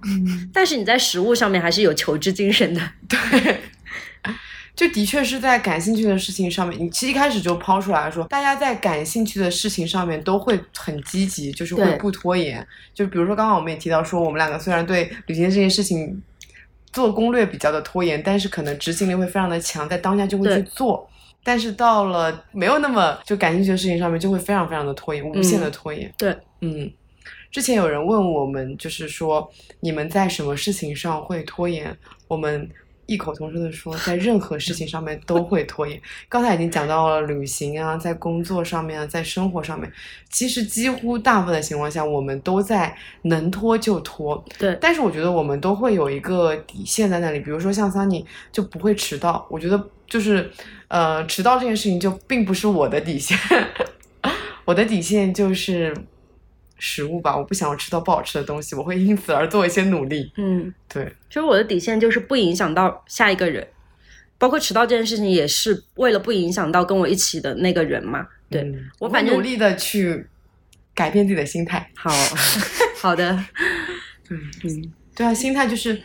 [0.53, 2.81] 但是你在食物上面还是有求知精神的。
[3.09, 3.61] 对，
[4.77, 12.65] 就的确是在感兴趣的事情上面，你其实一开始就抛出来说，大家在感兴趣的事情上面都会很积极，就是会不拖延。
[12.93, 16.23] 就比如说刚刚我们也提到说，我们两个虽然对旅行这件事情
[16.93, 21.09] 做攻略比较的拖延，但是可能执行力会非常的强，在当下就会去做。
[21.43, 26.13] 但是到了没有那么就感兴趣的事情上面，就会非常非常的拖延，无限的拖延。
[26.19, 26.91] 对，嗯，
[27.51, 29.51] 之前有人问我们，就是说
[29.81, 31.97] 你们在什么事情上会拖延？
[32.29, 32.69] 我们
[33.07, 36.01] 异口同声的说，在任何事情上面都会拖延。
[36.29, 39.91] 刚才已经讲到了旅行啊，在工作上面啊，在生活上面，
[40.31, 44.45] 其实几乎大部分的情况下，我们都在能拖就拖。
[44.59, 50.51] 对但是我觉得我们都会有一个底线在那里，比如说像 Sunny 就不会迟到，我觉得就是
[50.89, 53.39] 呃迟到这件事情就并不是我的底线，
[54.65, 55.97] 我的底线就是
[56.79, 60.31] 食物吧，我不想要吃到不好吃的东西，我会因此而做一些努力。
[60.37, 63.67] 嗯，对，其实我的底线就是不影响到下一个人，
[64.39, 68.27] 包括迟到这件事情也是为了不影响到跟我一起的那个人嘛。
[68.51, 70.27] 对，嗯我会我反正努力的去
[70.95, 71.91] 改变自己的心态。
[71.95, 72.11] 好
[73.01, 73.33] 好的，
[74.31, 74.39] 嗯，
[75.15, 76.01] 对啊，心态就是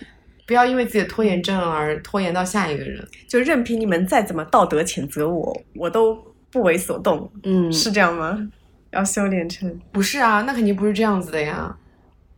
[0.47, 3.05] 不要因为自己的拖延症而拖延到下一个人。
[3.28, 6.15] 就任凭你们再怎么道德谴责我，我都
[6.49, 8.47] 不为所动，嗯，是这样吗？
[8.91, 9.79] 要修炼成？
[9.91, 11.75] 不是啊，那肯定不是这样子的呀。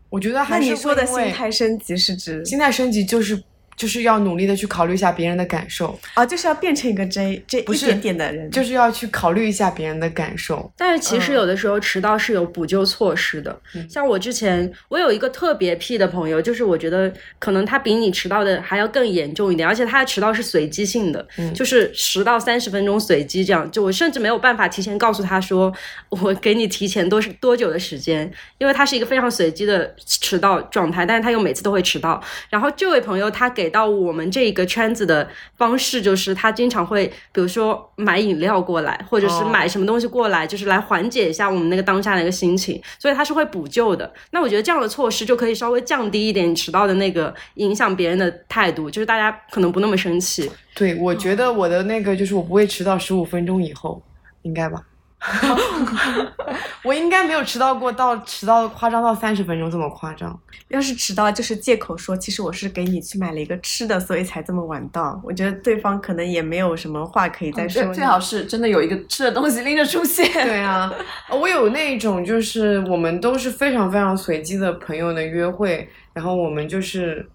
[0.09, 3.43] 我觉得那还是你说的心态升级是指心态升级就是
[3.75, 10.71] 就是要努力的去考虑一下别人的感受，啊，就是要变成一个 J 这不是一点点的人，就是要去考虑一下别人的感受。
[10.77, 13.59] 但是其实嗯有的时候迟到是有补救措施的。
[13.75, 23.69] 嗯像我之前，我有一个特别屁的朋友，就是我觉得可能他比你迟到的还要更严重一点，而且他的迟到是随机性的，嗯就是十到三十分钟随机这样。
[23.71, 25.73] 就我甚至没有办法提前告诉他说，
[26.09, 32.21] 我给你提前多是多久的时间，因为他是一个非常随机的迟到状态，但是他又每次都会迟到。
[32.49, 44.09] 然后这位朋友他给到我们这个圈子的方式，就是他经常会，比如说买饮料过来，或者是哦买什么东西过来，就是来缓解一下我们那个当下的一个心情，所以他是会补救的。
[44.31, 50.49] 那我觉得这样的措施就可以稍微降低一点你迟到的那个影响别人的态度，就是大家可能不那么生气。
[50.75, 54.01] 对，我觉得我的那个就是我不会迟到十五分钟以后，
[54.43, 54.81] 应该吧？
[56.83, 60.37] 我应该没有迟到过到迟到夸张到三十分钟这么夸张。
[60.67, 65.19] 要是迟到就是借口说，其实我是给你去买了一个吃的，所以才这么晚到。
[65.23, 67.87] 我觉得对方可能也没有什么话可以再说你。
[67.89, 70.29] 最最好是真的有一个吃的东西拎着出现。
[70.31, 70.91] 对啊，
[71.29, 77.25] 我有那种就是我们都是非常非常随机的朋友的约会，然后我们就是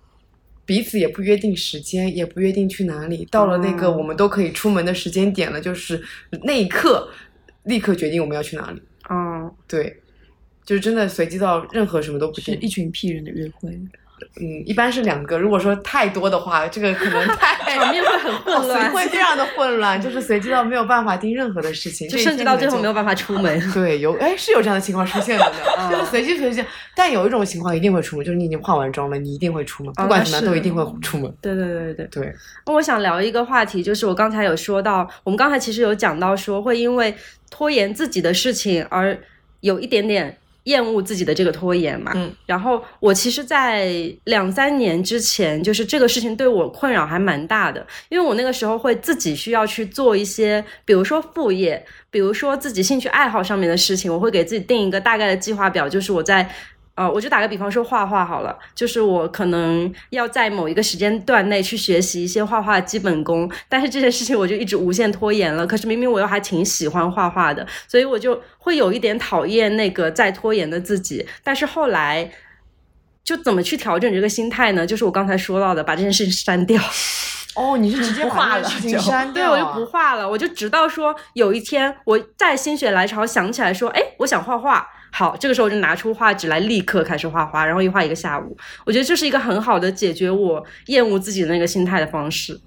[0.66, 6.02] 彼此也不约定时间，也不约定去哪里，到了那个哦我们都可以出门的时间点了，就是
[6.42, 7.08] 那一刻
[7.68, 8.82] 立刻决定我们要去哪里。
[9.10, 10.00] 嗯，对，
[10.64, 12.54] 就是真的随机到任何什么都不定。
[12.54, 13.78] 是一群屁人的约会。
[14.40, 15.38] 嗯，一般是两个。
[15.38, 23.60] 如果说太多的话，这个可能太 场面会很混乱，会非常的混乱，就是随机到没有办法定任何的事情，就甚至到最后没有办法出门。
[23.72, 26.64] 对，有哎是有这样的情况出现的呢， 就是随机随机。
[26.94, 31.32] 但有一种情况一定会出门，就是你已经化完妆了，你一定会出门，不管怎么样都一定会出门。
[31.40, 32.34] 对对对对对。
[32.66, 37.14] 那我想聊一个话题，就是我刚才有说到，我们刚才其实有讲到说会因为
[37.50, 39.18] 拖延自己的事情而
[39.60, 40.36] 有一点点。
[40.68, 43.90] 厌恶自己的这个拖延嘛，嗯，然后我其实，在
[44.24, 56.48] 两三年之前，就是这个事情对我困扰还蛮大的，因为我那个时候会自己需要去做一些，比如说副业，比如说自己兴趣爱好上面的事情，我会给自己定一个大概的计划表，就是我在。
[56.98, 65.64] 呃，我就打个比方说画画好了，就是我可能要在某一个时间段内去学习一些画画基本功，但是这件事情我就一直无限拖延了。
[65.64, 71.24] 可是明明我又还挺喜欢画画的，所以我就会有一点讨厌那个在拖延的自己。
[71.44, 72.28] 但是后来，
[73.22, 74.84] 就怎么去调整这个心态呢？
[74.84, 76.82] 就是我刚才说到的，把这件事情删掉。
[77.54, 78.68] 哦，你是直接画了，
[78.98, 79.32] 删掉？
[79.32, 84.84] 对，我就不画了，我就直到说有一天我在心血来潮想起来说，哎，我想画画。
[85.10, 88.56] 好，这个时候我就拿出画纸来，立刻开始画画，然后一画一个下午。
[88.84, 92.58] 我觉得这是一个很好的解决我厌恶自己的那个心态的方式，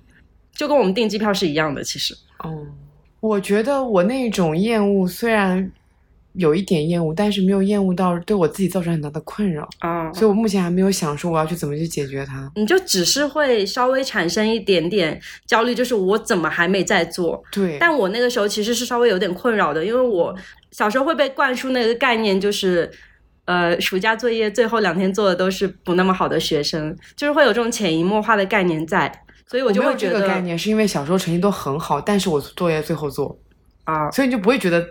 [0.54, 1.84] 就跟我们订机票是一样的。
[1.84, 2.66] 其实，哦，
[3.20, 5.72] 我觉得我那种厌恶虽然
[6.34, 12.52] 有一点厌恶，但是没有厌恶到对我自己造成很大的困扰啊，所以我目前还没有想说我要去怎么去解决它。
[12.56, 17.44] 你就只是会稍微产生一点点焦虑，就是我怎么还没在做？
[17.52, 20.36] 对，但我那个时候其实是稍微有点困扰的，因为我。
[20.72, 22.90] 小时候会被灌输那个概念，就是，
[23.44, 29.12] 呃，暑假作业最后两天做的都是不那么好的学生，就是会有这种潜移默化的概念在，
[29.46, 33.38] 所以我就会觉得这个概念是因为小时候成绩都很好，但是我作业最后做
[33.84, 34.82] 啊，所以你就不会觉得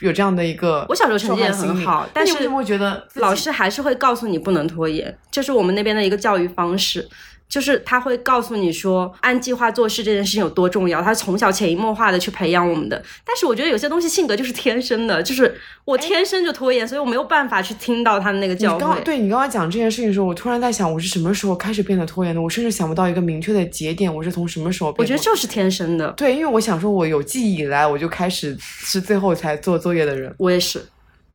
[0.00, 0.86] 有这样的一个。
[0.88, 5.16] 我小时候成绩也很好，但是为什么会觉得老师还是会告诉你不能拖延？
[5.30, 7.08] 这是我们那边的一个教育方式。
[7.48, 13.02] 就是他会告诉你说，按计划做事这件事情有多重要，他从小潜移默化的去培养我们的。
[13.24, 19.02] 但是我觉得有些东西性格就是天生的，就是我天生就拖延，所以我没有办法去听到他的那个教诲。
[19.02, 22.42] 对你刚刚讲这件事情的时候，我突然在想，我是什么时候开始变得拖延的？
[22.42, 24.94] 我甚至想不到一个明确的节点，我是从什么时候？
[24.98, 26.10] 我觉得就是天生的。
[26.12, 30.34] 对，因为我想说，我有记忆以来，我就开始是最后才做作业的人。
[30.36, 30.84] 我也是，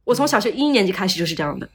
[0.03, 1.67] 我从小学一年级开始就是这样的。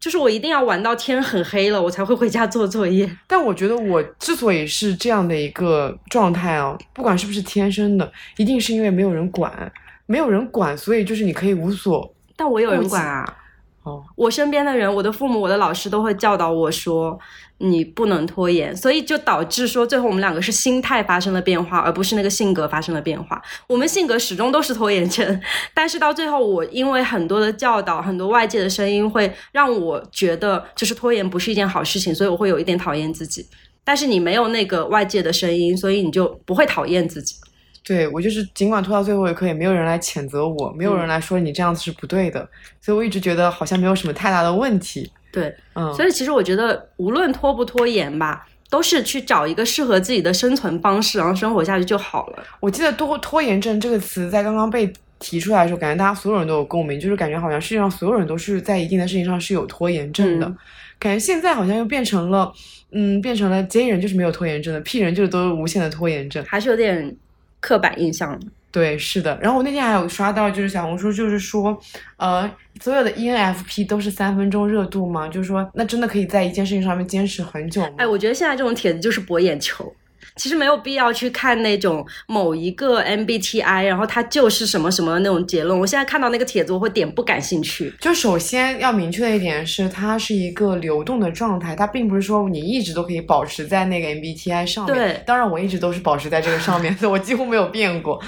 [0.00, 3.08] 就是我一定要玩到天很黑了，我才会回家做作业。
[3.28, 9.70] 但我觉得我之所以是这样的一个状态啊，不管是不是天生的，一定是因为没有人管，
[10.06, 12.12] 没有人管，所以就是你可以无所。
[12.34, 13.36] 但我有人管啊。
[13.82, 17.18] 哦，我身边的人，我的父母、我的老师都会教导我说。
[17.62, 23.38] 你不能拖延，所以就导致说最后我们两个是心态发生了变化，而不是那个性格发生了变化。
[23.66, 25.38] 我们性格始终都是拖延症，
[25.74, 33.46] 但是到最后我因为很多的教导，很多外界的声音会让我觉得就是拖延不是一件好事情，所以我会有一点讨厌自己。
[33.84, 37.34] 但是你没有那个外界的声音，所以你就不会讨厌自己。
[37.90, 42.48] 对我就是尽管拖到最后一刻，也没有人来谴责我，没有人来说你这样子是不对的，
[42.80, 45.10] 所以我一直觉得好像没有什么太大的问题。
[45.32, 52.44] 对，嗯，所以其实我觉得，无论拖不拖延吧，都是去找一个适合自己的生存方式，然后生活下去就好了。
[52.60, 60.46] 我记得“拖拖延症”这个词在刚刚被提出来的时候，感觉大家所有人都有共鸣，就是感觉好像世界上所有人都是在一定的事情上是有拖延症的。
[61.00, 62.52] 感觉现在好像又变成了，
[62.92, 67.16] 嗯，变成了 J 人就是没有拖延症的，P 人就是都无限的拖延症，还是有点
[67.60, 68.40] 刻板印象。
[68.72, 69.36] 对，是的。
[69.42, 71.76] 然后我那天还有刷到，就是小红书，就是说，
[72.16, 72.48] 呃，
[72.80, 75.26] 所有的 ENFP 都是三分钟热度吗？
[75.26, 77.88] 就是说，那真的可以在一件事情上面坚持很久吗？
[77.98, 79.92] 哎，我觉得现在这种帖子就是博眼球。
[80.40, 85.78] 其实没有必要去看那种某一个 MBTI，然后它就是什么什么那种结论。
[85.78, 87.92] 我现在看到那个帖子，我会点不感兴趣。
[88.00, 94.94] 就首先要明确的一点是，它是一个流动的状态，它并不是说你一直都可以保持在那个 MBTI 上面。
[94.94, 98.18] 对，当然我一直都是保持在这个上面， 我几乎没有变过。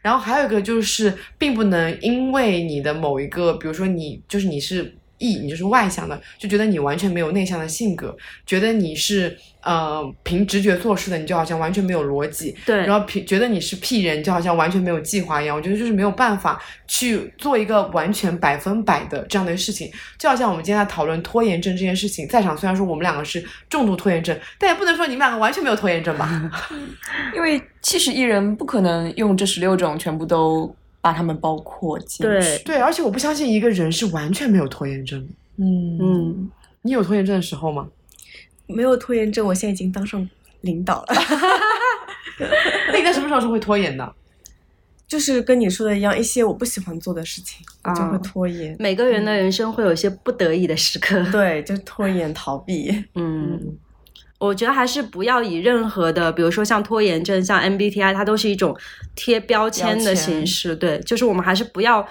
[0.00, 8.16] 然后还有一个就是，并不能因为你的某一个，比如说你就是你是 E，你就是外向的，就觉得你完全没有内向的性格，
[8.46, 9.36] 觉得你是。
[9.60, 15.54] 呃，凭直觉做事的你就好像完全没有逻辑，对，然后凭觉得你是 P 人，就好像完全没有计划一样。
[15.54, 19.90] 我觉得就是没有办法去做一个完全百分百的这样的事情。
[20.16, 26.50] 就好像我们今天在讨论拖延症这件事情，在场虽然说我们两个是重度拖延症，但也不能说你们两个完全没有拖延症吧？
[27.34, 32.62] 因为七十亿人不可能用这十六种全部都把他们包括进去。
[32.64, 35.20] 对，而且我不相信一个人是完全没有拖延症。
[35.56, 36.50] 嗯嗯，
[36.82, 37.88] 你有拖延症的时候吗？
[38.66, 40.28] 没有拖延症，我现在已经当上
[40.60, 41.08] 领导了。
[42.92, 44.14] 那你在什么时候是会拖延的？
[45.06, 48.76] 就是跟你说的一样，一些我不喜欢做的事情，我就会啊拖延。
[48.78, 51.24] 每个人的人生会有一些不得已的时刻。
[51.32, 53.04] 对，就拖延逃避。
[53.14, 53.58] 嗯，
[54.38, 58.76] 我觉得还是不要以任何的，比如说像拖延症、像 MBTI，它都是一种
[59.14, 60.76] 贴标签的形式。
[60.76, 62.06] 对，就是我们还是不要。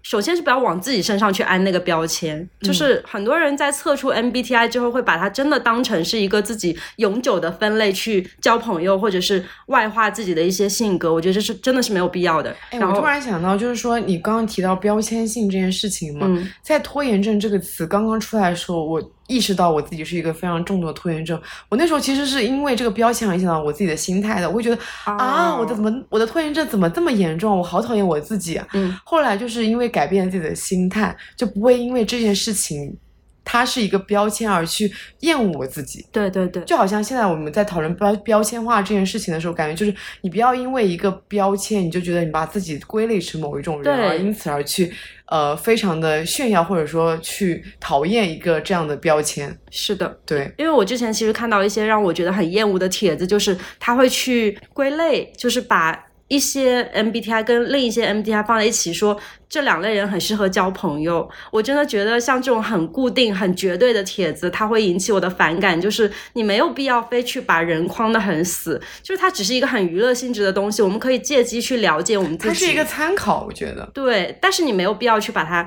[0.00, 11.12] 首先是不要往自己身上去安那个标签，就是很多人在测出 MBTI 之后，会把它真的当成是一个自己永久的分类去交朋友，或者是外化自己的一些性格。
[11.12, 12.56] 我觉得这是真的是没有必要的。
[12.70, 21.40] 哎，我突然想到，就是说你刚刚提到标签性这件事情嘛，嗯在拖延症这个词刚刚出来的时候，我意识到我自己是一个非常重度的拖延症。
[21.68, 27.56] 我那时候其实是因为这个标签而影响到我自己的心态的，我会觉得、啊，我的怎么我的拖延症怎么这么严重？
[27.58, 28.66] 我好讨厌我自己啊！
[28.72, 32.96] 嗯，后来就是因为改变了自己的心态，就不会因为这件事情
[33.44, 36.06] 它是一个标签而去厌恶我自己。
[36.12, 44.92] 对对对，就好像现在我们在讨论标标签化这件事情的时候，感觉就是你不要因为一个标签，你就觉得你把自己归类成某一种人，而因此而去
[45.30, 49.56] 呃非常的炫耀或者说去讨厌一个这样的标签。
[49.70, 50.18] 是的。
[50.24, 59.18] 对，因为我之前其实看到一些让我觉得很厌恶的帖子，就是他会去归类，就是把一些 MBTI 跟另一些 MBTI 放在一起说，
[59.48, 61.28] 这两类人很适合交朋友。
[61.50, 65.80] 我真的觉得像这种很固定、很绝对的帖子，它会引起我的反感。
[65.80, 72.48] 就是你没有必要非去把人框得很死，就是它只是一个很娱乐性质的东西，我们可以借机去了解我们自己。
[72.48, 73.90] 它是一个参考，我觉得。
[73.94, 75.66] 对，但是你没有必要去把它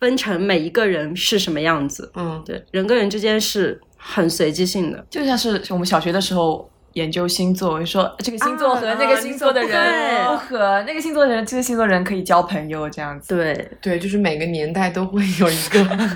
[0.00, 2.10] 分成每一个人是什么样子。
[2.14, 5.04] 嗯，对，人跟人之间是很随机性的。
[5.10, 13.36] 就像是我们小学的时候研究星座，说这个星座和那个星座的啊人对不合，那个星座的人这个星座人可以交朋友这样子。
[13.36, 16.08] 对，对，就是每个年代都会有一个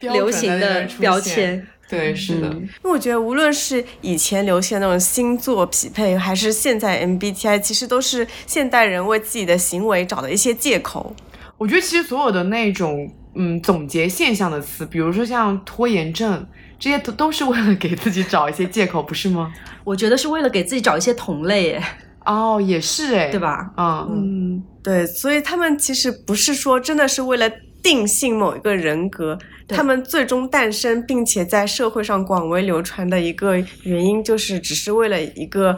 [0.00, 1.20] 流行的标。
[1.20, 1.66] 签。
[1.88, 2.48] 对，是的。
[2.48, 11.14] 嗯因为我觉得，无论是以前流行的那种星座匹配，还是现在 MBTI，其实都是现代人为自己的行为找的一些借口。
[11.56, 16.46] 我觉得其实所有的那种嗯总结现象的词，比如说像拖延症，
[16.78, 19.52] 这些都都是为了给自己找一些借口，不是吗？
[19.84, 23.38] 我觉得是为了给自己找一些同类，哎，哦，也是哎，对？
[23.38, 23.70] 吧？
[23.76, 27.48] 嗯，嗯，对，所以他们其实不是说真的是为了
[27.82, 35.76] 定性某一个人格，他们最终诞生并且在社会上广为流传的一个原因，就是只是为了一个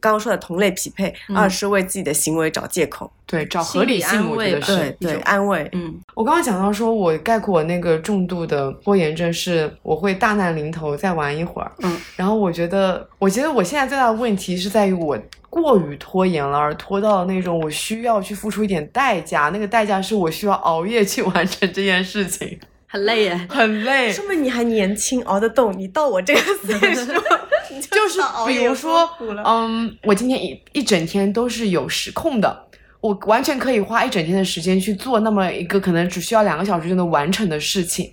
[0.00, 5.68] 刚刚说的同类匹配，嗯而是为自己的行为找借口，对，找合理性，我觉得是对对，一种安慰。
[5.72, 11.70] 嗯，我刚刚讲到说，我概括我那个重度的拖延症是，我会大难临头再玩一会儿。
[11.82, 22.58] 嗯，然后我觉得，我觉得我现在最大的问题是在于我过于拖延了，而拖到了那种我需要去付出一点代价，那个代价是我需要熬夜去完成这件事情，
[22.90, 23.46] 很累耶。
[23.48, 24.12] 很累。
[24.12, 25.72] 说明你还年轻，熬得动。
[25.78, 27.06] 你到我这个岁数，
[27.88, 29.08] 就是比如说
[29.44, 32.64] 嗯，我今天一一整天都是有时空的，
[33.00, 38.10] 我完全可以花一整天的时间去做那么一个可能只需要两个小时就能完成的事情，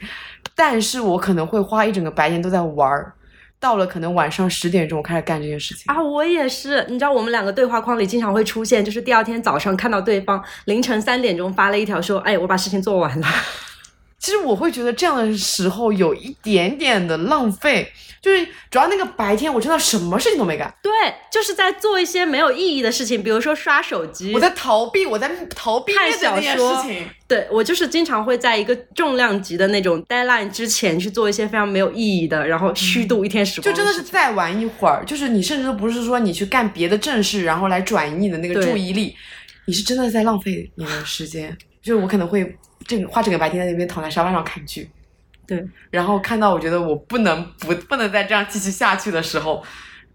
[0.56, 3.14] 但是我可能会花一整个白天都在玩儿，
[3.60, 5.86] 到了可能晚上十点钟我开始干这件事情。
[5.88, 6.86] 啊，我也是。
[6.88, 13.28] 你知道我们两个对话框里经常会出现，就是第二天早上看到对方凌晨三点钟发了一条说：“哎，我把事情做完了。
[14.20, 17.92] 其实我会觉得这样的时候有一点点的浪费，
[18.22, 20.92] 就是主要那个白天我真的什么事情都没干，”对，
[21.32, 24.34] 就是在做一些没有意义的事情，比如说刷手机。
[24.34, 26.84] 我在逃避，我在逃避看小说。
[27.28, 39.14] 对我就是经常会在一个重量级的那种 deadline 之前去做一些非常没有意义的，然后虚度一天时光就真的是再玩一会儿，就是你甚至都不是说你去干别的正事，然后来转移你的那个注意力，
[39.66, 41.56] 你是真的在浪费你的时间。
[41.88, 42.54] 就是我可能会
[42.86, 44.90] 整花整个白天在那边躺在沙发上看剧，
[45.46, 49.64] 对，然后看到我觉得我不能不不能再这样继续下去的时候，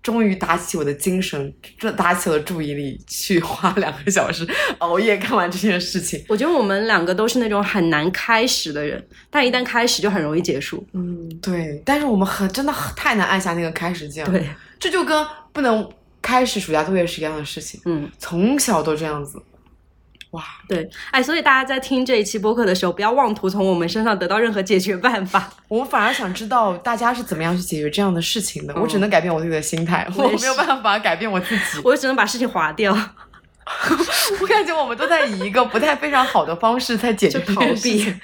[0.03, 4.47] 终于打起我的精神，这打起了注意力，去花两个小时
[4.81, 6.23] 熬夜看完这件事情。
[6.29, 10.87] 我觉得我们两个都是那种很难开始的人，但一旦开始就很容易结束。
[10.93, 14.31] 嗯，对，但是我们很真的很太难按下那个开始键了。
[14.31, 14.47] 对，
[14.79, 15.89] 这就跟不能
[16.21, 17.81] 开始暑假作业是一样的事情。
[17.87, 19.43] 嗯，从小都这样子。
[20.33, 25.53] 哇，对，哎，所以大家在听这一期播客的时候，不要妄图从我们身上得到任何解决办法。
[25.69, 28.75] 我们反而想知道大家是怎么样去解决这样的事情的。
[28.81, 31.81] 我只能改变我自己的心态，我我没有办法改变我自己。
[31.85, 32.95] 我只能把事情划掉，
[34.41, 38.15] 我感觉我们都在以一个不太非常好的方式在解决逃避。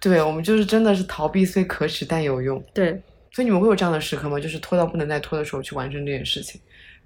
[0.00, 2.64] 对，我们就是真的是逃避虽可耻但有用。
[2.72, 2.92] 对，
[3.30, 4.40] 所以你们会有这样的时刻吗？
[4.40, 6.58] 就是拖到不能再拖的时候去完成这件事情，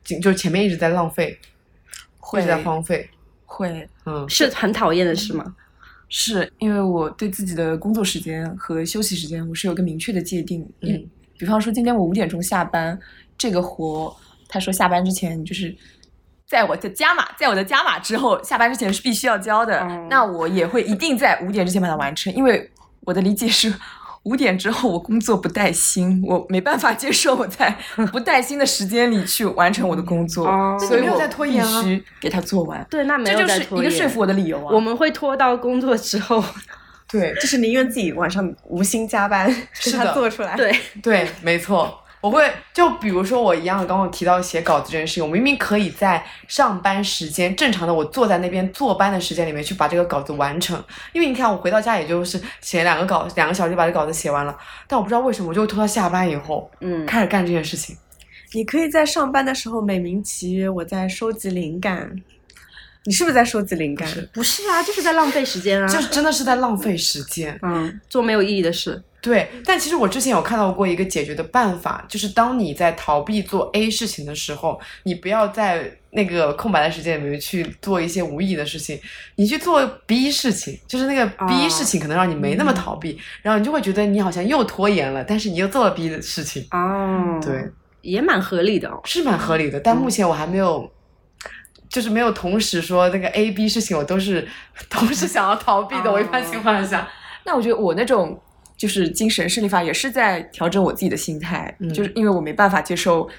[0.05, 1.37] 就就前面一直在浪费，
[2.35, 3.11] 一直在荒废。
[3.53, 5.55] 会嗯，是很讨厌的事吗？
[6.09, 10.61] 是因为我对自己的工作时间和休息时间我是有个明确的界定。
[10.81, 12.99] 嗯嗯，比方说今天我五点钟下班，
[13.37, 14.15] 这个活
[14.49, 15.75] 他说下班之前你就是
[16.47, 23.73] 在我的加码，在我的加码之后，下班之前是必须要交的，哦那我也会一定在五点之前把它完成，因为我的理解是。
[24.25, 27.77] 五点之后，我工作不带薪，我没办法接受我在
[28.13, 32.87] 不带薪的时间里去完成我的工作，哦所以我没有在拖延啊必须给它做完。
[32.89, 34.73] 对，那没这就是一个说服我的理由啊。
[34.73, 36.43] 我们会拖到工作之后，
[37.09, 40.57] 对就是宁愿自己晚上无心加班，是他做出来。
[40.57, 42.02] 对，对，没错。
[42.23, 54.57] 我会就比如说我一样，刚刚提到写稿子这件事情，我明明可以在上班时间正常的我坐在那边坐班的时间里面去把这个稿子完成，因为你看我回到家也就是写两个稿，两个小时就把这稿子写完了，
[54.87, 57.97] 但我不知道为什么我就会拖到下班以后嗯，开始干这件事情。
[58.53, 62.15] 你可以在上班的时候美名其曰我在收集灵感。
[63.05, 64.09] 你是不是在收集灵感？
[64.33, 67.59] 不是啊，就是在浪费时间啊，就是真的是在浪费时间。
[67.61, 79.01] 嗯，做没有意义的事，对，但其实我之前有看到过一个解决的办法，就是当你在逃避做 A 事情的时候，你不要在那个空白的时间里面去做一些无意义的事情，
[79.37, 87.71] 你去做 B 事情，就是那个 B 哦事情可能让你没那么逃避，然后你就会觉得你好像又拖延了，但是你又做了 B 的事情，哦，对，
[88.01, 89.01] 也蛮合理的哦。
[89.05, 89.79] 是蛮合理的。
[89.79, 90.91] 但目前我还没有。
[91.89, 94.49] 就是没有同时说那个 A、B 事情，我都是
[94.89, 96.11] 同时想要逃避的。
[96.11, 97.07] 我一般情况下，
[97.45, 98.41] 那我觉得我那种
[98.83, 103.31] 就是精神胜利法，也是在调整我自己的心态，嗯就是因为我没办法接受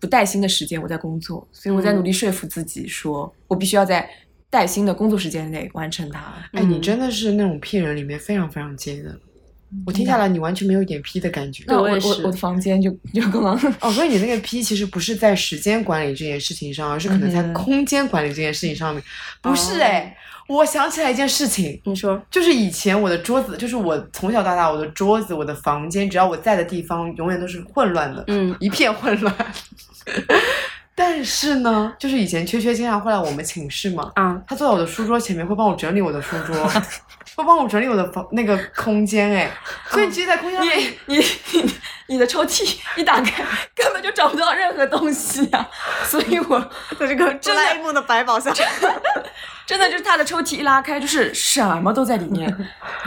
[0.00, 4.08] 不带薪的时间我在工作，所以我在嗯努力说服自己说，我必须要在
[4.48, 6.20] 带薪的工作时间内完成它。
[6.52, 9.14] 哎，你嗯真的是那种 P 人里面非常非常尖的。
[9.84, 11.64] 我听下来，你完全没有一点 P 的感觉。
[11.66, 19.04] 那我我我的房间就就刚刚哦，所以你那个 P 其实不是在时间管理这件事情上，而是可能在空间管理这件事情上面。
[19.42, 20.16] 不是哎，
[20.52, 29.34] 我想起来一件事情，你说，就是以前我的桌子，就是我从小到大我的桌子、我的房间，只要我在的地方，永远都是混乱的，嗯， 一片混乱。
[30.94, 36.54] 但是呢，就是以前缺缺经常会来我们寝室嘛，啊，他坐在我的书桌前面，会帮我整理我的书桌，
[37.36, 39.50] 会帮我整理我的房那个空间，哎，
[39.90, 41.74] 所以其实，在空间上面，你你你
[42.08, 43.42] 你的抽屉一打开，
[43.74, 45.68] 根本就找不到任何东西啊！
[46.04, 46.58] 所以我
[46.98, 48.54] 在这个哆啦 A 梦的百宝箱，
[49.66, 52.54] 真的就是他的抽屉一拉开，就是什么都在里面。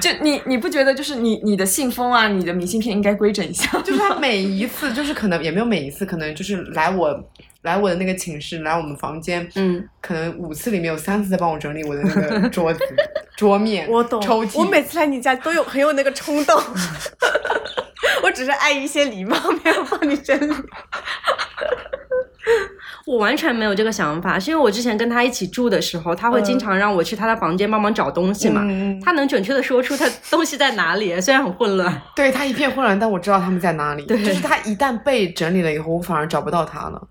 [0.01, 3.69] 就你你不觉得就是你你的信封啊，你的明信片应该规整一下？
[3.83, 7.13] 就是他每一次，就是可能也没有每一次，可能就是来我
[7.65, 12.79] 来我的那个寝室，来我们房间，嗯，可能五次里面有三次在帮我整理我的那个 桌子、
[13.35, 14.21] 桌面、我懂。
[14.21, 14.59] 抽屉。
[14.59, 16.55] 我每次来你家都有很有那个冲动，
[18.23, 20.53] 我只是碍于一些礼貌，没有帮你整理。
[23.07, 28.61] 我完全没有这个想法，是因为我之前跟他一起住的时候，他会经常让我去他的房间帮忙找东西嘛。
[28.63, 32.01] 嗯，他能准确的说出他东西在哪里，虽然很混乱。
[32.15, 34.05] 对他一片混乱，但我知道他们在哪里。
[34.05, 37.01] 对就是他一旦被整理了以后，我反而找不到他了。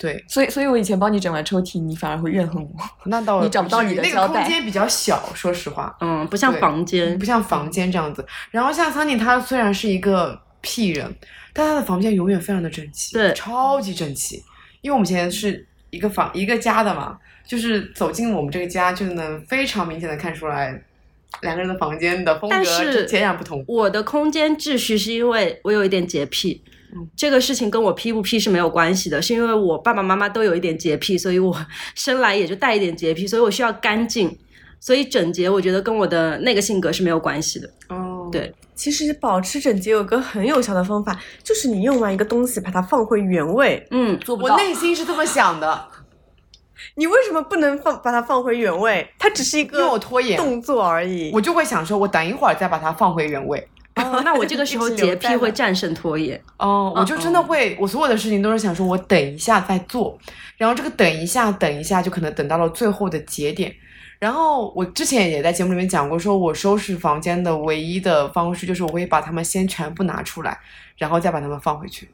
[0.00, 2.70] 对，所以所以我以前帮你整完抽屉，你反而会怨恨我。
[3.04, 5.94] 那倒你找不到你的至于那个空间比较小，说实话。
[6.00, 7.24] 嗯，不像房间不。
[7.26, 8.26] 像房间这样子。
[8.50, 11.14] 然后像桑尼，他虽然是一个屁人，
[11.52, 14.42] 但他的房间永远非常的整齐，对超级整齐。
[14.80, 20.82] 因为我们以前是一个房一个家的嘛，就是走进我们这个家就能非常明显的看出来
[21.42, 23.62] 两个人的房间的风格但是截然不同。
[23.68, 26.69] 我的空间秩序是因为我有一点洁癖，嗯
[27.16, 31.54] 这个事情跟我批不批是没有关系的，是因为我爸爸妈妈都有一点洁癖，所以我
[31.94, 34.36] 生来也就带一点洁癖，所以我需要干净，
[34.80, 37.70] 所以整洁我觉得跟我的那个性格是没有关系的。
[37.88, 43.86] 哦，对其实保持整洁有个很有效的方法，就是你用完一个东西，把它放回原位。
[43.90, 44.54] 嗯，做不到。
[44.54, 45.88] 我内心是这么想的，
[46.96, 49.06] 你为什么不能放把它放回原位？
[49.18, 51.30] 它只是一因为我个拖延，动作而已。
[51.34, 53.68] 我就会想说，我等一会儿再把它放回原位。
[53.96, 56.40] 哦， 那我这个时候洁癖会战胜拖延。
[56.56, 60.18] 哦，我就真的会，我所有的事情都是想说，我等一下再做，
[60.56, 63.74] 然后这个等一下，等一下，就可能等到了最后的节点。
[64.18, 70.58] 然后我之前也在节目里面讲过，说我收拾房间的唯一的方式就是我会把它们先全部拿出来，
[70.96, 72.08] 然后再把它们放回去。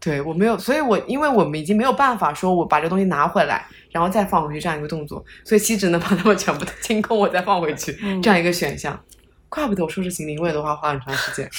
[0.00, 7.92] 对我没有，所以我因为我们已经没有办法说我把这个东西拿回来，然后再放回去这样一个动作，所以其实只能把它们全部都清空，我再放回去、
[8.22, 8.98] 这样一个选项。
[9.48, 11.50] 怪不得我收拾行李，我也都花花很长时间。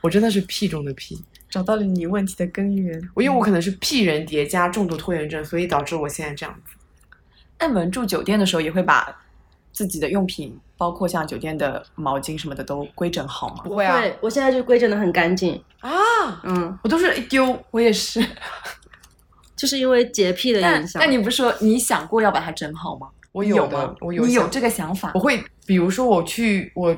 [0.00, 3.00] 我真的是屁中的屁，找到了你问题的根源。
[3.14, 6.74] 我因为我可能是屁人叠加重度拖延症，所以导致我现在这样子。
[7.58, 9.16] 那你们住酒店的时候也会把
[9.72, 13.62] 自己的用品，包括像酒店的毛巾什么的都规整好吗？
[13.64, 15.62] 不会啊对我现在就规整的很干净。
[15.80, 15.90] 啊，
[16.44, 18.20] 嗯，我都是一丢，我也是。
[19.54, 21.00] 就是因为洁癖的影响。
[21.00, 23.08] 那你不是说你想过要把它整好吗？
[23.30, 25.20] 我有的吗，我有你有这个想法我。
[25.20, 26.94] 会，比如说我去，我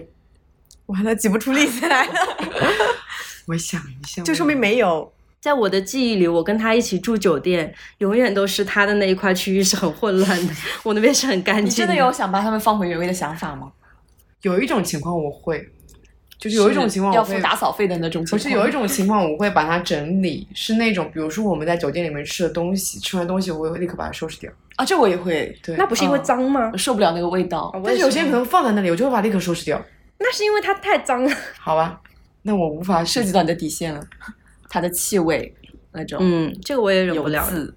[0.87, 2.12] 完了，挤不出力气来了，
[3.47, 5.12] 我想一下，就说明没有。
[5.41, 11.66] 在我的记忆里，我跟他一起住酒店，永远都是他的那一块区域是很混乱的， 我那边是很干净。
[11.66, 13.70] 你真的有想把他们放回原位的想法吗？
[14.40, 15.69] 有一种情况我会，
[16.39, 18.39] 就是有一种情况要付打扫费的那种情况。
[18.39, 24.51] 不是有一种情况我会把它整理，是那种比如说我们在酒店里面吃的东西，吃完东西我会立刻把它收拾掉。
[24.77, 26.70] 啊，这我也会，对，那不是因为脏吗？
[26.73, 27.70] 我受不了那个味道。
[27.85, 29.78] 但是有些人可能放在那里，我就会把它立刻收拾掉。
[30.24, 31.30] 那是因为它太脏了。
[31.60, 32.01] 好吧，
[32.42, 34.01] 那我无法涉及到你的底线了，
[34.70, 35.55] 它的气味
[35.92, 37.44] 那种，嗯，这个我也忍不了。
[37.46, 37.74] 渍，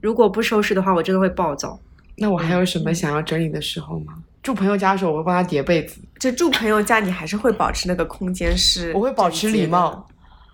[0.00, 1.78] 如果不收拾的话，我真的会暴躁。
[2.16, 4.14] 那我还有什么想要整理的时候吗？
[4.42, 10.08] 住朋友家的时候，我会帮他叠被子，就住朋友家，你还是会保持那个空间是，我会保持礼貌。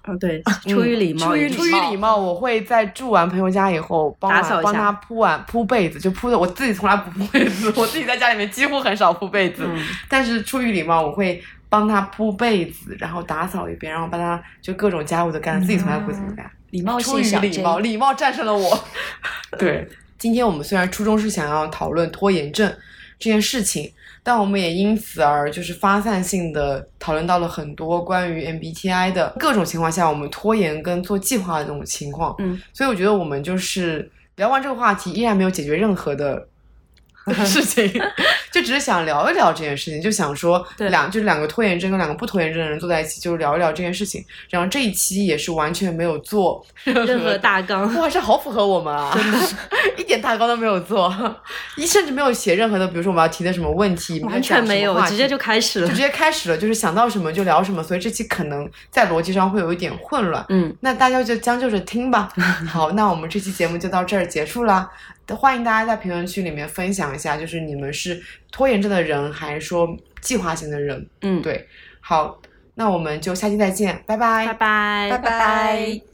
[0.07, 9.83] 嗯，对，出于礼貌，出于出于礼貌，我会在住完朋友家以后，帮打扫一下帮他铺完铺被子，就铺的我自己从来不铺被子，我自己在家里面几乎很少铺被子，嗯。
[10.09, 16.51] 但是出于礼貌，我会帮他铺被子，然后打扫一遍，然后帮他就各种家务都干，自己从来不会这么干。
[16.71, 18.85] 礼貌出于礼貌，礼貌战胜了我。
[19.59, 22.71] 对，今天我们虽然初衷是想要讨论拖延症
[23.19, 23.93] 这件事情，
[24.23, 32.35] 但我们也因此而就是发散性的讨论到了很多关于 MBTI 的各种情况下，我们拖延跟做计划的这种情况。
[32.39, 36.49] 嗯，所以我觉得我们就是聊完这个话题，依然没有解决任何的。
[37.47, 37.91] 事情
[38.55, 44.25] 就只是想聊一聊这件事情，就想说两就是两个拖延症跟两个不拖延症的人坐在一起，就是聊一聊这件事情。
[44.49, 47.93] 然后这一期也是完全没有做任何大纲。
[47.97, 49.11] 哇，这好符合我们啊！
[49.13, 49.49] 真的，
[49.99, 51.13] 一点大纲都没有做，
[51.77, 56.01] 一甚至没有写任何的，比如说我们要提的什么问题，完全没有，直接就开始了就直。
[56.01, 60.45] 接开始了，就是想到什么就聊什么，所以这期可能在逻辑上会有一点混乱。
[60.51, 62.29] 嗯，那大家就将就着听吧。
[62.71, 64.89] 好，那我们这期节目就到这儿结束啦。
[65.29, 68.21] 欢迎大家在评论区里面分享一下，就是你们是
[68.51, 69.89] 拖延症的人，还是说
[70.21, 71.07] 计划型的人？
[71.21, 71.67] 嗯，，对，
[72.01, 72.41] 好，
[72.75, 76.14] 那我们就下期再见，拜拜，拜拜，拜拜。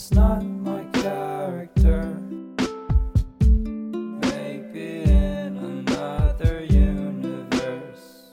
[0.00, 2.16] that's not my character.
[3.42, 8.30] Maybe in another universe.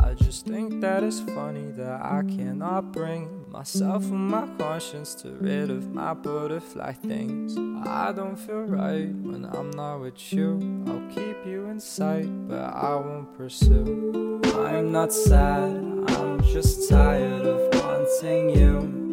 [0.00, 5.32] I just think that it's funny that I cannot bring myself and my conscience to
[5.32, 7.58] rid of my butterfly things.
[7.86, 10.84] I don't feel right when I'm not with you.
[10.86, 14.40] I'll keep you in sight, but I won't pursue.
[14.44, 15.76] I'm not sad,
[16.08, 19.07] I'm just tired of wanting you.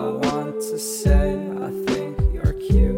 [0.00, 2.96] I want to say I think you're cute.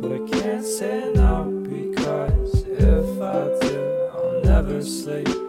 [0.00, 5.41] But I can't say now because if I do, I'll never sleep.